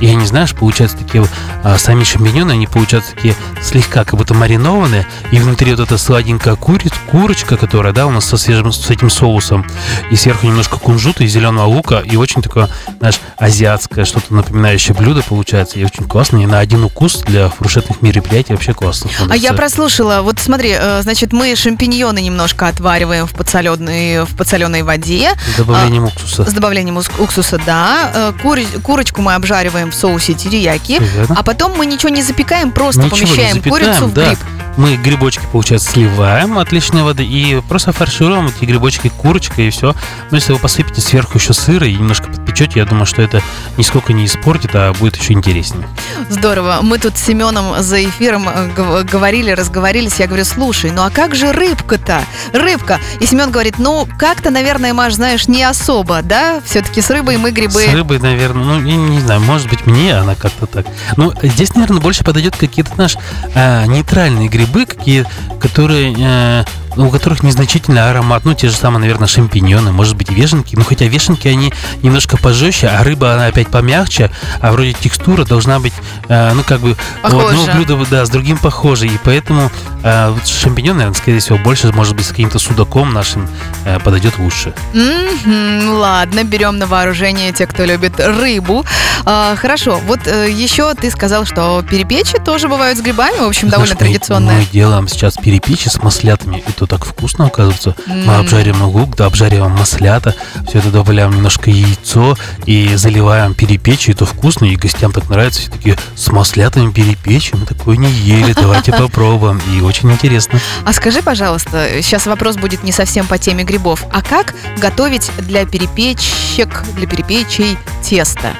И 0.00 0.08
они, 0.08 0.26
знаешь, 0.26 0.54
получаются 0.54 0.98
такие 0.98 1.24
а, 1.62 1.78
сами 1.78 2.04
шампиньоны, 2.04 2.52
они 2.52 2.66
получаются 2.66 3.14
такие 3.14 3.34
слегка 3.62 4.04
как 4.04 4.18
будто 4.18 4.34
маринованные, 4.34 5.06
и 5.30 5.38
внутри 5.38 5.70
вот 5.72 5.80
эта 5.80 5.98
сладенькая 5.98 6.56
куриц, 6.56 6.92
курочка, 7.10 7.56
которая, 7.56 7.92
да, 7.92 8.06
у 8.06 8.10
нас 8.10 8.24
со 8.24 8.36
свежим, 8.36 8.72
с 8.72 8.90
этим 8.90 9.08
соусом, 9.08 9.64
и 10.10 10.16
сверху 10.16 10.46
немножко 10.46 10.78
кунжута 10.78 11.24
и 11.24 11.26
зеленого 11.26 11.66
лука, 11.66 12.00
и 12.00 12.16
очень 12.16 12.42
такое, 12.42 12.68
знаешь, 12.98 13.20
азиатское, 13.38 14.04
что-то 14.04 14.34
напоминающее 14.34 14.94
блюдо 14.94 15.22
получается, 15.22 15.78
и 15.78 15.84
очень 15.84 16.04
классно, 16.04 16.38
и 16.38 16.46
на 16.46 16.58
один 16.58 16.84
укус 16.84 17.18
для 17.18 17.48
фуршетных 17.48 18.02
мероприятий 18.02 18.52
вообще 18.52 18.74
классно. 18.74 19.10
А 19.30 19.36
я 19.36 19.52
прослушала, 19.52 20.20
вот 20.22 20.38
смотри, 20.38 20.74
э, 20.76 21.02
значит, 21.02 21.32
мы 21.32 21.54
шампиньоны 21.54 22.20
немножко 22.20 22.68
отвариваем 22.68 23.26
в 23.26 23.32
подсоленной, 23.32 24.24
в 24.24 24.36
подсоленой 24.36 24.82
воде 24.82 25.30
С 25.52 25.56
добавлением 25.56 26.04
уксуса. 26.04 26.44
с 26.44 26.52
добавлением 26.52 26.96
ус- 26.96 27.10
уксуса, 27.18 27.60
да. 27.64 28.10
Э, 28.14 28.32
кури- 28.42 28.66
курочку 28.82 29.22
мы 29.22 29.34
обжариваем 29.34 29.90
в 29.90 29.94
соусе 29.94 30.34
терияки. 30.34 30.98
Верно. 31.00 31.36
А 31.38 31.42
потом 31.42 31.76
мы 31.76 31.86
ничего 31.86 32.08
не 32.08 32.22
запекаем, 32.22 32.70
просто 32.72 33.02
не 33.02 33.10
помещаем 33.10 33.62
курицу 33.62 34.06
в 34.06 34.12
да. 34.14 34.26
гриб. 34.28 34.38
Мы 34.76 34.96
грибочки, 34.96 35.42
получается, 35.52 35.92
сливаем 35.92 36.58
от 36.58 36.72
лишней 36.72 37.02
воды 37.02 37.24
и 37.24 37.60
просто 37.68 37.92
фаршируем 37.92 38.46
эти 38.48 38.64
грибочки 38.64 39.08
курочкой 39.08 39.68
и 39.68 39.70
все. 39.70 39.94
Но 40.30 40.36
если 40.36 40.52
вы 40.52 40.58
посыпете 40.58 41.00
сверху 41.00 41.38
еще 41.38 41.52
сыра 41.52 41.86
и 41.86 41.94
немножко 41.94 42.28
подпечете, 42.54 42.78
я 42.80 42.86
думаю, 42.86 43.04
что 43.04 43.20
это 43.20 43.42
нисколько 43.76 44.12
не 44.12 44.26
испортит, 44.26 44.70
а 44.74 44.92
будет 44.92 45.16
еще 45.16 45.32
интереснее. 45.32 45.88
Здорово. 46.30 46.78
Мы 46.82 46.98
тут 46.98 47.18
с 47.18 47.24
Семеном 47.24 47.82
за 47.82 48.04
эфиром 48.04 48.48
э, 48.48 48.68
гов- 48.76 49.04
говорили, 49.04 49.50
разговорились. 49.50 50.20
Я 50.20 50.28
говорю, 50.28 50.44
слушай, 50.44 50.92
ну 50.92 51.02
а 51.02 51.10
как 51.10 51.34
же 51.34 51.50
рыбка-то? 51.50 52.22
Рыбка. 52.52 53.00
И 53.20 53.26
Семен 53.26 53.50
говорит, 53.50 53.78
ну 53.78 54.06
как-то, 54.18 54.50
наверное, 54.50 54.94
Маш, 54.94 55.14
знаешь, 55.14 55.48
не 55.48 55.64
особо, 55.64 56.22
да? 56.22 56.60
Все-таки 56.64 57.00
с 57.00 57.10
рыбой 57.10 57.38
мы 57.38 57.50
грибы... 57.50 57.80
С 57.80 57.92
рыбой, 57.92 58.20
наверное, 58.20 58.64
ну, 58.64 58.86
я 58.86 58.96
не 58.96 59.20
знаю, 59.20 59.40
может 59.40 59.68
быть, 59.68 59.86
мне 59.86 60.16
она 60.16 60.36
как-то 60.36 60.66
так. 60.66 60.86
Ну, 61.16 61.32
здесь, 61.42 61.74
наверное, 61.74 62.00
больше 62.00 62.22
подойдет 62.22 62.54
какие-то, 62.56 62.94
знаешь, 62.94 63.16
а, 63.56 63.84
нейтральные 63.86 64.48
грибы, 64.48 64.86
какие, 64.86 65.26
которые, 65.60 66.14
э, 66.16 66.64
у 66.96 67.10
которых 67.10 67.42
незначительный 67.42 68.08
аромат. 68.08 68.44
Ну, 68.44 68.54
те 68.54 68.68
же 68.68 68.76
самые, 68.76 69.00
наверное, 69.00 69.28
шампиньоны, 69.28 69.92
может 69.92 70.16
быть, 70.16 70.30
вешенки. 70.30 70.76
Ну, 70.76 70.84
хотя 70.84 71.06
вешенки, 71.06 71.48
они 71.48 71.72
немножко 72.02 72.36
пожестче, 72.36 72.88
а 72.88 73.02
рыба, 73.02 73.34
она 73.34 73.46
опять 73.46 73.68
помягче, 73.68 74.30
а 74.60 74.72
вроде 74.72 74.92
текстура 74.92 75.44
должна 75.44 75.80
быть, 75.80 75.92
э, 76.28 76.52
ну, 76.54 76.62
как 76.62 76.80
бы, 76.80 76.96
у 77.22 77.26
одного 77.26 77.48
Похоже. 77.50 77.72
блюда, 77.72 78.06
да, 78.10 78.26
с 78.26 78.30
другим 78.30 78.58
похожей. 78.58 79.08
И 79.08 79.18
поэтому 79.22 79.70
э, 80.02 80.34
шампиньон, 80.44 80.96
наверное, 80.96 81.18
скорее 81.18 81.40
всего, 81.40 81.58
больше, 81.58 81.92
может 81.92 82.14
быть, 82.14 82.26
с 82.26 82.30
каким-то 82.30 82.58
судаком 82.58 83.12
нашим 83.12 83.48
э, 83.84 83.98
подойдет 84.00 84.38
лучше. 84.38 84.74
Мгм, 84.92 85.98
ладно, 85.98 86.44
берем 86.44 86.78
на 86.78 86.86
вооружение 86.86 87.52
те, 87.52 87.66
кто 87.66 87.84
любит 87.84 88.18
рыбу. 88.18 88.84
А, 89.24 89.56
хорошо, 89.56 90.00
вот 90.06 90.20
э, 90.26 90.50
еще 90.50 90.94
ты 90.94 91.10
сказал, 91.10 91.44
что 91.44 91.82
перепечи 91.82 92.38
тоже 92.38 92.68
бывают 92.68 92.98
с 92.98 93.02
грибами, 93.02 93.38
в 93.38 93.48
общем, 93.48 93.68
довольно 93.68 93.94
Знаешь, 93.94 94.20
мы-. 94.28 94.40
Мы 94.40 94.66
делаем 94.72 95.08
сейчас 95.08 95.34
перепечи 95.36 95.88
с 95.88 96.02
маслятами. 96.02 96.62
Это 96.66 96.83
так 96.86 97.04
вкусно, 97.04 97.46
оказывается. 97.46 97.94
Мы 98.06 98.36
обжариваем 98.36 98.84
лук, 98.84 99.16
да, 99.16 99.26
обжариваем 99.26 99.72
маслята, 99.72 100.34
все 100.68 100.78
это 100.78 100.90
добавляем 100.90 101.30
немножко 101.30 101.70
яйцо 101.70 102.36
и 102.66 102.94
заливаем 102.96 103.54
перепечи. 103.54 104.10
Это 104.10 104.26
вкусно, 104.26 104.64
и 104.66 104.76
гостям 104.76 105.12
так 105.12 105.28
нравится. 105.28 105.60
Все 105.60 105.70
такие 105.70 105.96
с 106.16 106.30
маслятами 106.30 106.90
перепечи. 106.90 107.54
Мы 107.54 107.66
такое 107.66 107.96
не 107.96 108.10
ели, 108.10 108.52
давайте 108.52 108.92
попробуем. 108.98 109.60
И 109.72 109.80
очень 109.80 110.10
интересно. 110.12 110.60
А 110.84 110.92
скажи, 110.92 111.22
пожалуйста, 111.22 112.02
сейчас 112.02 112.26
вопрос 112.26 112.56
будет 112.56 112.82
не 112.82 112.92
совсем 112.92 113.26
по 113.26 113.38
теме 113.38 113.64
грибов. 113.64 114.04
А 114.12 114.22
как 114.22 114.54
готовить 114.78 115.30
для 115.38 115.64
перепечек, 115.66 116.84
для 116.96 117.06
перепечей 117.06 117.76
тесто? 118.02 118.52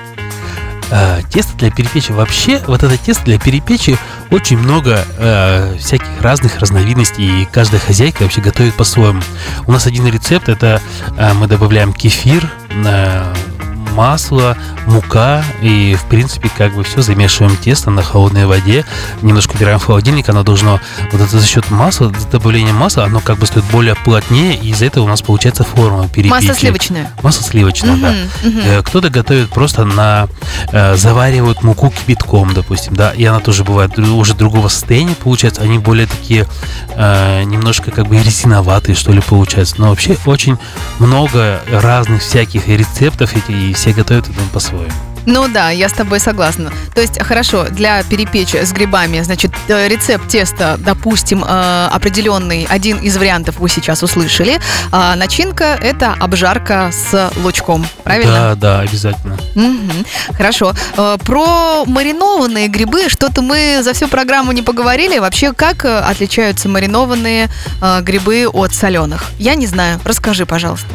А, 0.96 1.22
тесто 1.22 1.56
для 1.56 1.72
перепечи. 1.72 2.12
Вообще, 2.12 2.62
вот 2.68 2.84
это 2.84 2.96
тесто 2.96 3.24
для 3.24 3.36
перепечи 3.36 3.98
очень 4.30 4.58
много 4.58 5.04
э, 5.18 5.76
всяких 5.76 6.06
разных 6.20 6.60
разновидностей, 6.60 7.42
и 7.42 7.48
каждая 7.50 7.80
хозяйка 7.80 8.22
вообще 8.22 8.40
готовит 8.40 8.74
по-своему. 8.74 9.20
У 9.66 9.72
нас 9.72 9.88
один 9.88 10.06
рецепт, 10.06 10.48
это 10.48 10.80
э, 11.18 11.32
мы 11.34 11.48
добавляем 11.48 11.92
кефир, 11.92 12.48
э, 12.70 13.34
масло, 13.94 14.56
мука, 14.86 15.44
и, 15.62 15.96
в 15.98 16.04
принципе, 16.04 16.50
как 16.56 16.74
бы 16.74 16.84
все 16.84 17.02
замешиваем 17.02 17.56
тесто 17.56 17.90
на 17.90 18.02
холодной 18.02 18.46
воде, 18.46 18.84
немножко 19.22 19.56
убираем 19.56 19.78
в 19.78 19.84
холодильник, 19.84 20.28
оно 20.28 20.42
должно, 20.42 20.80
вот 21.12 21.20
это 21.20 21.38
за 21.38 21.46
счет 21.46 21.70
масла, 21.70 22.12
добавления 22.30 22.72
масла, 22.72 23.04
оно 23.04 23.20
как 23.20 23.38
бы 23.38 23.46
стоит 23.46 23.64
более 23.66 23.94
плотнее, 23.94 24.54
и 24.56 24.70
из-за 24.70 24.86
этого 24.86 25.04
у 25.04 25.08
нас 25.08 25.22
получается 25.22 25.64
форма 25.64 26.08
перепечи. 26.08 26.30
Масло 26.30 26.54
сливочное. 26.54 27.10
Масло 27.22 27.42
сливочное, 27.44 27.96
да. 27.96 28.10
Мгм, 28.10 28.58
мгм. 28.58 28.60
Э, 28.64 28.82
Кто-то 28.82 29.10
готовит 29.10 29.50
просто 29.50 29.84
на 29.84 30.28
э, 30.72 30.96
заваривают 30.96 31.62
муку 31.62 31.90
кипятком, 31.90 32.52
допустим, 32.54 32.94
да, 32.94 33.12
и 33.12 33.24
она 33.24 33.40
тоже 33.40 33.64
бывает 33.64 33.98
уже 33.98 34.34
другого 34.34 34.68
состояния 34.68 35.14
получается. 35.14 35.62
Они 35.62 35.78
более 35.78 36.06
такие 36.06 36.46
э, 36.96 37.42
немножко 37.44 37.90
как 37.90 38.06
бы 38.06 38.16
резиноватые, 38.18 38.94
что 38.94 39.12
ли, 39.12 39.20
получается. 39.20 39.76
Но 39.78 39.90
вообще 39.90 40.16
очень 40.26 40.58
много 40.98 41.60
разных 41.70 42.22
всяких 42.22 42.68
рецептов, 42.68 43.34
эти, 43.36 43.52
и 43.52 43.74
все 43.84 43.92
готовят 43.92 44.26
это 44.30 44.40
по-своему. 44.50 44.90
Ну 45.26 45.46
да, 45.46 45.68
я 45.68 45.90
с 45.90 45.92
тобой 45.92 46.18
согласна. 46.18 46.72
То 46.94 47.02
есть, 47.02 47.22
хорошо, 47.22 47.64
для 47.68 48.02
перепечи 48.02 48.56
с 48.56 48.72
грибами, 48.72 49.20
значит, 49.20 49.52
э, 49.68 49.88
рецепт 49.88 50.26
теста, 50.28 50.76
допустим, 50.78 51.44
э, 51.44 51.88
определенный, 51.92 52.66
один 52.70 52.96
из 52.96 53.14
вариантов 53.18 53.56
вы 53.58 53.68
сейчас 53.68 54.02
услышали. 54.02 54.58
А 54.90 55.14
начинка– 55.16 55.78
это 55.82 56.14
обжарка 56.18 56.90
с 56.92 57.30
лучком, 57.42 57.86
правильно? 58.04 58.32
Да, 58.32 58.54
да, 58.54 58.80
обязательно. 58.80 59.36
Мгм. 59.54 60.06
Хорошо. 60.32 60.72
Э, 60.96 61.18
Про 61.22 61.84
маринованные 61.84 62.68
грибы 62.68 63.10
что-то 63.10 63.42
мы 63.42 63.82
за 63.82 63.92
всю 63.92 64.08
программу 64.08 64.52
не 64.52 64.62
поговорили. 64.62 65.18
Вообще, 65.18 65.52
как 65.52 65.84
отличаются 65.84 66.70
маринованные 66.70 67.50
грибы 68.00 68.46
от 68.50 68.72
соленых? 68.74 69.24
Я 69.38 69.54
не 69.56 69.66
знаю. 69.66 70.00
Расскажи, 70.04 70.46
пожалуйста. 70.46 70.88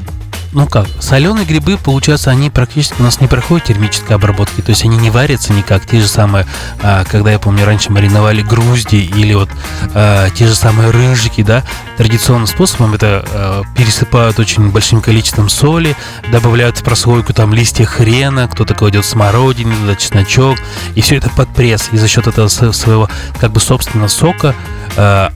Ну 0.52 0.66
как, 0.66 0.88
соленые 1.00 1.46
грибы, 1.46 1.78
получается, 1.78 2.32
они 2.32 2.50
практически 2.50 3.00
у 3.00 3.04
нас 3.04 3.22
не 3.22 3.28
проходят 3.28 3.68
термической 3.68 4.16
обработки, 4.16 4.62
то 4.62 4.72
есть 4.72 4.84
они 4.84 4.98
не 4.98 5.12
варятся 5.12 5.54
никак. 5.54 5.86
Те 5.86 6.02
же 6.02 6.08
самые, 6.08 6.48
а, 6.82 7.04
когда 7.06 7.32
я 7.32 7.38
помню, 7.38 7.66
раньше 7.66 7.92
мариновали 7.92 8.42
грузди 8.42 8.96
или 8.96 9.36
вот 9.36 9.50
а, 9.94 10.28
те 10.32 10.48
же 10.48 10.56
самые 10.56 10.90
рыжики, 10.90 11.44
да, 11.44 11.64
традиционным 11.98 12.48
способом 12.48 12.96
это 12.96 13.24
а, 13.32 13.64
пересыпают 13.78 14.40
очень 14.40 14.72
большим 14.72 15.02
количеством 15.02 15.50
соли, 15.50 15.96
добавляют 16.32 16.80
в 16.80 16.84
прослойку 16.84 17.32
там 17.32 17.54
листья 17.54 17.86
хрена, 17.86 18.48
кто-то 18.48 18.74
кладет 18.74 19.06
смородину, 19.06 19.76
туда 19.76 19.96
чесночок, 19.96 20.58
и 20.96 21.02
все 21.02 21.18
это 21.18 21.30
под 21.30 21.50
пресс. 21.50 21.90
И 21.92 21.98
за 21.98 22.08
счет 22.08 22.26
этого 22.26 22.48
своего 22.48 23.08
как 23.40 23.52
бы 23.52 23.60
собственного 23.60 24.08
сока 24.08 24.56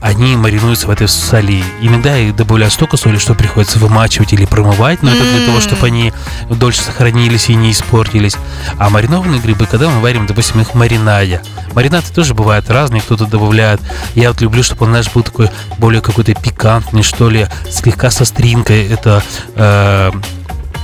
они 0.01 0.35
маринуются 0.35 0.87
в 0.87 0.89
этой 0.89 1.07
соли. 1.07 1.63
Иногда 1.79 2.17
их 2.17 2.35
добавляют 2.35 2.73
столько 2.73 2.97
соли, 2.97 3.17
что 3.17 3.35
приходится 3.35 3.79
вымачивать 3.79 4.33
или 4.33 4.45
промывать, 4.45 5.02
но 5.03 5.11
это 5.11 5.23
для 5.23 5.45
того, 5.45 5.59
чтобы 5.59 5.85
они 5.85 6.13
дольше 6.49 6.81
сохранились 6.81 7.49
и 7.49 7.55
не 7.55 7.71
испортились. 7.71 8.35
А 8.79 8.89
маринованные 8.89 9.39
грибы, 9.39 9.65
когда 9.65 9.89
мы 9.89 10.01
варим, 10.01 10.25
допустим, 10.25 10.61
их 10.61 10.69
в 10.69 10.75
маринаде. 10.75 11.41
Маринады 11.73 12.07
тоже 12.13 12.33
бывают 12.33 12.69
разные, 12.69 13.01
кто-то 13.01 13.25
добавляет. 13.25 13.81
Я 14.15 14.29
вот 14.29 14.41
люблю, 14.41 14.63
чтобы 14.63 14.85
он, 14.85 14.91
знаешь, 14.91 15.11
был 15.13 15.23
такой 15.23 15.49
более 15.77 16.01
какой-то 16.01 16.33
пикантный, 16.33 17.03
что 17.03 17.29
ли, 17.29 17.47
слегка 17.69 18.09
со 18.09 18.25
стринкой. 18.25 18.87
Это 18.87 19.21
э, 19.55 20.11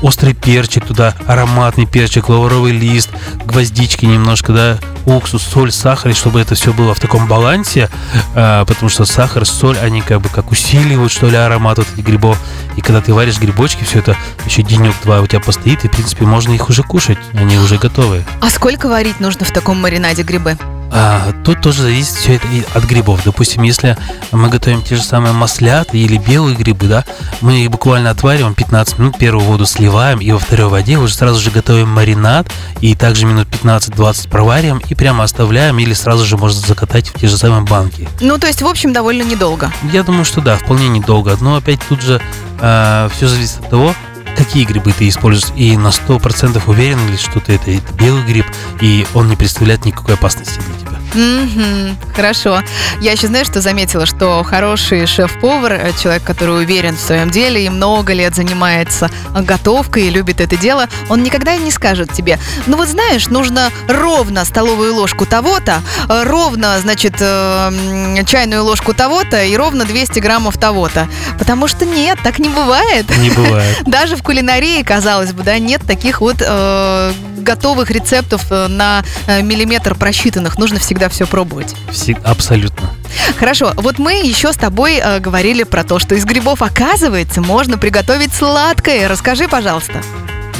острый 0.02 0.34
перчик 0.34 0.86
туда, 0.86 1.16
ароматный 1.28 1.86
перчик, 1.86 2.30
лавровый 2.30 2.72
лист, 2.72 3.10
гвоздички 3.46 4.06
немножко, 4.06 4.54
да, 4.54 4.80
уксус, 5.06 5.44
соль, 5.44 5.72
сахар, 5.72 6.12
и 6.12 6.14
чтобы 6.14 6.40
это 6.40 6.56
все 6.56 6.74
было 6.74 6.94
в 6.94 7.00
таком 7.00 7.28
балансе, 7.28 7.90
э, 8.36 8.66
потому 8.68 8.90
что 8.90 9.06
сахар, 9.06 9.46
соль, 9.46 9.78
они 9.80 10.02
как 10.02 10.22
бы 10.22 10.30
как 10.30 10.52
усиливают, 10.52 11.12
что 11.12 11.28
ли, 11.30 11.36
аромат 11.36 11.78
вот 11.78 11.88
этих 11.94 12.06
грибов. 12.06 12.40
И 12.76 12.82
когда 12.82 13.02
ты 13.02 13.14
варишь 13.14 13.40
грибочки, 13.40 13.84
все 13.84 14.00
это 14.00 14.16
еще 14.46 14.64
денек-два 14.64 15.22
у 15.22 15.28
тебя 15.28 15.40
постоит, 15.40 15.84
и, 15.84 15.88
в 15.88 15.92
принципе, 15.92 16.26
можно 16.26 16.54
их 16.54 16.70
уже 16.70 16.84
кушать, 16.84 17.18
они 17.34 17.58
уже 17.58 17.78
готовы. 17.78 18.26
А 18.42 18.50
сколько 18.50 18.88
варить 18.88 19.20
нужно 19.20 19.46
в 19.46 19.52
таком 19.52 19.82
маринаде 19.82 20.24
грибы? 20.24 20.58
А, 20.92 21.32
тут 21.44 21.62
тоже 21.62 21.84
зависит 21.84 22.16
все 22.16 22.36
это 22.36 22.48
от 22.74 22.84
грибов. 22.86 23.22
Допустим, 23.24 23.64
если 23.64 23.96
мы 24.32 24.50
готовим 24.50 24.82
те 24.82 24.96
же 24.96 25.04
самые 25.04 25.34
маслята 25.34 25.96
или 25.96 26.18
белые 26.18 26.56
грибы, 26.56 26.88
да, 26.88 27.06
мы 27.42 27.62
их 27.62 27.70
буквально 27.70 28.10
отвариваем 28.10 28.56
15 28.56 29.00
минут, 29.00 29.18
первую 29.18 29.46
воду 29.46 29.66
сливаем, 29.66 30.20
и 30.20 30.32
во 30.32 30.40
второй 30.40 30.70
воде 30.70 30.98
уже 30.98 31.14
сразу 31.14 31.40
же 31.40 31.52
готовим 31.52 31.90
маринад, 31.90 32.52
и 32.82 32.96
также 32.96 33.26
минут 33.26 33.48
15-20 33.50 34.30
провариваем, 34.30 34.82
и 34.90 34.96
прямо 34.96 35.24
оставляем, 35.24 35.78
или 35.80 35.94
сразу 35.94 36.26
же 36.26 36.38
можно 36.38 36.60
закатать 36.60 37.10
в 37.10 37.14
те 37.20 37.28
же 37.28 37.38
самые 37.38 37.62
банки. 37.62 38.08
Ну, 38.20 38.38
то 38.38 38.48
есть, 38.48 38.62
в 38.62 38.68
общем, 38.68 38.92
довольно 38.92 39.24
недолго. 39.24 39.72
Я 39.94 40.04
думаю, 40.04 40.26
что 40.26 40.42
да, 40.42 40.58
вполне 40.58 40.90
недолго. 40.90 41.38
Но 41.40 41.56
опять 41.56 41.80
тут 41.88 42.02
же 42.02 42.22
все 42.58 43.28
зависит 43.28 43.60
от 43.60 43.70
того, 43.70 43.94
какие 44.40 44.64
грибы 44.64 44.94
ты 44.98 45.08
используешь. 45.08 45.54
И 45.58 45.76
на 45.76 45.90
100% 45.90 46.62
уверен 46.68 47.12
ли, 47.12 47.18
что 47.18 47.40
ты 47.40 47.54
это, 47.54 47.72
это 47.72 47.94
белый 47.94 48.24
гриб, 48.24 48.46
и 48.82 49.06
он 49.14 49.28
не 49.28 49.36
представляет 49.36 49.86
никакой 49.86 50.16
опасности 50.16 50.60
для 50.60 50.80
тебя. 50.80 50.99
Мгм, 51.14 51.98
хорошо. 52.16 52.62
Я 53.02 53.14
еще, 53.14 53.28
знаешь, 53.28 53.48
что 53.48 53.62
заметила, 53.62 54.06
что 54.06 54.44
хороший 54.44 55.06
шеф-повар, 55.06 55.74
э, 55.74 55.92
человек, 56.02 56.24
который 56.24 56.64
уверен 56.64 56.96
в 56.96 57.00
своем 57.00 57.30
деле 57.30 57.66
и 57.66 57.70
много 57.70 58.14
лет 58.14 58.36
занимается 58.36 59.10
э, 59.34 59.42
готовкой 59.42 60.08
и 60.08 60.10
любит 60.10 60.42
это 60.42 60.56
дело, 60.58 60.88
он 61.10 61.24
никогда 61.24 61.58
не 61.58 61.72
скажет 61.72 62.14
тебе, 62.14 62.40
ну 62.68 62.78
вот 62.78 62.88
знаешь, 62.88 63.28
нужно 63.28 63.72
ровно 63.88 64.46
столовую 64.46 64.96
ложку 64.96 65.26
того-то, 65.26 65.82
э, 66.08 66.24
ровно, 66.24 66.80
значит, 66.80 67.16
чайную 67.20 68.64
ложку 68.64 68.94
того-то 68.94 69.44
и 69.44 69.56
ровно 69.56 69.86
200 69.86 70.20
граммов 70.20 70.58
того-то. 70.58 71.08
Потому 71.38 71.68
что 71.68 71.86
нет, 71.86 72.20
так 72.24 72.40
не 72.40 72.50
бывает. 72.50 73.06
Не 73.18 73.30
бывает. 73.30 73.82
Даже 73.86 74.16
в 74.16 74.24
кулинарии, 74.24 74.84
казалось 74.84 75.34
бы, 75.34 75.44
да, 75.44 75.58
нет 75.58 75.82
таких 75.86 76.22
вот 76.22 76.38
э, 76.42 77.14
готовых 77.38 77.90
рецептов 77.90 78.50
на 78.52 79.04
миллиметр 79.42 79.96
просчитанных. 79.96 80.58
Нужно 80.58 80.80
всегда 80.80 80.99
все 81.08 81.26
пробовать. 81.26 81.74
Всег- 81.90 82.22
абсолютно. 82.24 82.90
Хорошо, 83.38 83.72
вот 83.78 84.00
мы 84.00 84.16
еще 84.16 84.52
с 84.52 84.58
тобой 84.58 84.96
э, 85.02 85.20
говорили 85.20 85.64
про 85.64 85.86
то, 85.86 86.00
что 86.00 86.16
из 86.16 86.26
грибов, 86.26 86.62
оказывается, 86.62 87.42
можно 87.42 87.78
приготовить 87.78 88.34
сладкое. 88.34 89.08
Расскажи, 89.08 89.48
пожалуйста. 89.48 90.02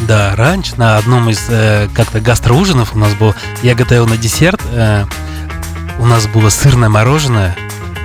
Да, 0.08 0.36
раньше 0.36 0.76
на 0.78 0.98
одном 0.98 1.30
из 1.30 1.46
э, 1.50 1.90
как-то 1.94 2.22
гастроужинов 2.22 2.96
у 2.96 2.98
нас 2.98 3.14
был, 3.16 3.36
я 3.64 3.76
готовил 3.76 4.08
на 4.08 4.18
десерт, 4.18 4.62
э, 4.72 5.06
у 6.00 6.06
нас 6.06 6.26
было 6.28 6.50
сырное 6.50 6.90
мороженое, 6.90 7.56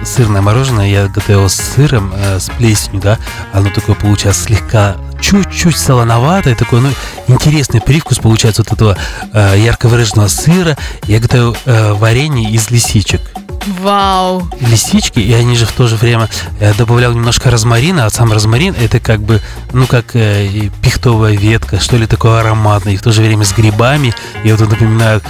сырное 0.02 0.42
мороженое 0.42 0.88
я 0.88 1.06
готовил 1.06 1.48
с 1.48 1.54
сыром, 1.54 2.12
э, 2.16 2.40
с 2.40 2.50
плесенью, 2.50 3.00
да, 3.00 3.18
оно 3.52 3.70
такое 3.70 3.94
получалось 3.94 4.42
слегка 4.42 4.96
чуть-чуть 5.20 5.76
солоноватое, 5.76 6.54
такой, 6.54 6.80
ну, 6.80 6.90
интересный 7.28 7.80
привкус 7.80 8.18
получается 8.18 8.62
вот 8.62 8.72
этого 8.72 8.96
э, 9.32 9.54
ярко 9.58 9.88
выраженного 9.88 10.28
сыра. 10.28 10.76
Я 11.06 11.20
готовил 11.20 11.56
э, 11.64 11.92
варенье 11.92 12.50
из 12.50 12.70
лисичек. 12.70 13.20
Вау. 13.66 14.48
лисички, 14.60 15.20
и 15.20 15.32
они 15.32 15.56
же 15.56 15.66
в 15.66 15.72
то 15.72 15.86
же 15.86 15.96
время 15.96 16.28
я 16.60 16.74
добавлял 16.74 17.12
немножко 17.12 17.50
розмарина, 17.50 18.06
а 18.06 18.10
сам 18.10 18.32
розмарин 18.32 18.74
это 18.78 19.00
как 19.00 19.20
бы, 19.20 19.40
ну 19.72 19.86
как 19.86 20.14
э, 20.14 20.70
пихтовая 20.82 21.36
ветка, 21.36 21.80
что 21.80 21.96
ли 21.96 22.06
такое 22.06 22.40
ароматное, 22.40 22.94
и 22.94 22.96
в 22.96 23.02
то 23.02 23.12
же 23.12 23.22
время 23.22 23.44
с 23.44 23.52
грибами, 23.52 24.14
и 24.42 24.50
вот 24.50 24.60
это 24.60 24.70
напоминает 24.70 25.22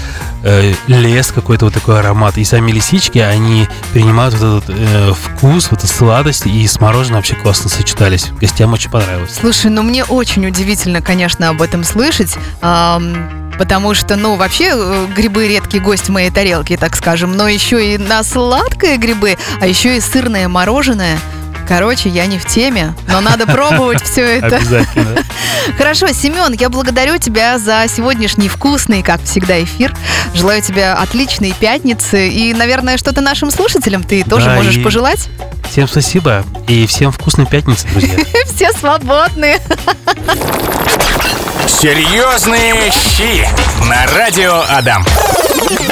э, 0.43 0.75
лес 0.87 1.33
какой-то 1.33 1.67
вот 1.67 1.75
такой 1.75 1.99
аромат. 1.99 2.39
И 2.39 2.45
сами 2.45 2.71
лисички, 2.71 3.19
они 3.19 3.69
принимают 3.93 4.35
вот 4.35 4.65
этот 4.65 4.77
э, 4.77 5.13
вкус, 5.13 5.71
вот 5.71 5.81
эту 5.81 5.93
сладость, 5.93 6.47
и 6.47 6.67
с 6.67 6.81
мороженым 6.81 7.17
вообще 7.17 7.35
классно 7.35 7.71
сочетались. 7.71 8.29
Гостям 8.41 8.73
очень 8.73 8.91
понравилось. 8.91 9.35
Слушай, 9.41 9.71
ну 9.71 9.83
мне 9.83 10.05
очень 10.05 10.47
удивительно, 10.47 11.01
конечно, 11.01 11.49
об 11.49 11.63
этом 11.63 11.85
слышать. 11.85 12.37
Потому 13.59 13.95
что, 13.95 14.17
ну, 14.17 14.37
вообще 14.37 14.71
э, 14.73 15.07
грибы 15.15 15.49
редкий 15.49 15.79
гость 15.79 16.09
моей 16.09 16.31
тарелке, 16.31 16.77
так 16.77 16.97
скажем. 16.97 17.37
Но 17.37 17.49
еще 17.49 17.95
и 17.95 17.99
на 17.99 18.23
сладкие 18.23 18.97
грибы, 18.97 19.37
а 19.61 19.67
еще 19.67 19.97
и 19.97 20.01
сырное 20.01 20.49
мороженое. 20.49 21.19
Короче, 21.67 22.09
я 22.11 22.27
не 22.27 22.39
в 22.39 22.47
теме, 22.47 22.95
но 23.09 23.21
надо 23.21 23.47
пробовать 23.47 24.03
все 24.03 24.23
это. 24.39 24.57
Обязательно. 24.57 25.23
Хорошо, 25.79 26.09
Семен, 26.09 26.53
я 26.53 26.69
благодарю 26.69 27.17
тебя 27.19 27.59
за 27.59 27.85
сегодняшний 27.89 28.49
вкусный, 28.49 29.03
как 29.03 29.23
всегда, 29.25 29.63
эфир. 29.63 29.95
Желаю 30.35 30.61
тебе 30.63 30.89
отличной 30.93 31.53
пятницы. 31.59 32.29
И, 32.29 32.53
наверное, 32.55 32.99
что-то 32.99 33.21
нашим 33.23 33.51
слушателям 33.51 34.03
ты 34.05 34.23
тоже 34.25 34.47
Да, 34.47 34.55
можешь 34.57 34.77
и- 34.77 34.83
пожелать. 34.83 35.29
Всем 35.71 35.89
спасибо 35.89 36.45
и 36.69 36.87
всем 36.87 37.11
вкусной 37.11 37.47
пятницы, 37.47 37.87
друзья. 37.89 38.17
Все 38.55 38.71
свободны. 38.73 39.59
Серьезные 41.67 42.75
щи 42.91 43.49
на 43.89 44.07
радио 44.15 44.63
Адам. 44.69 45.05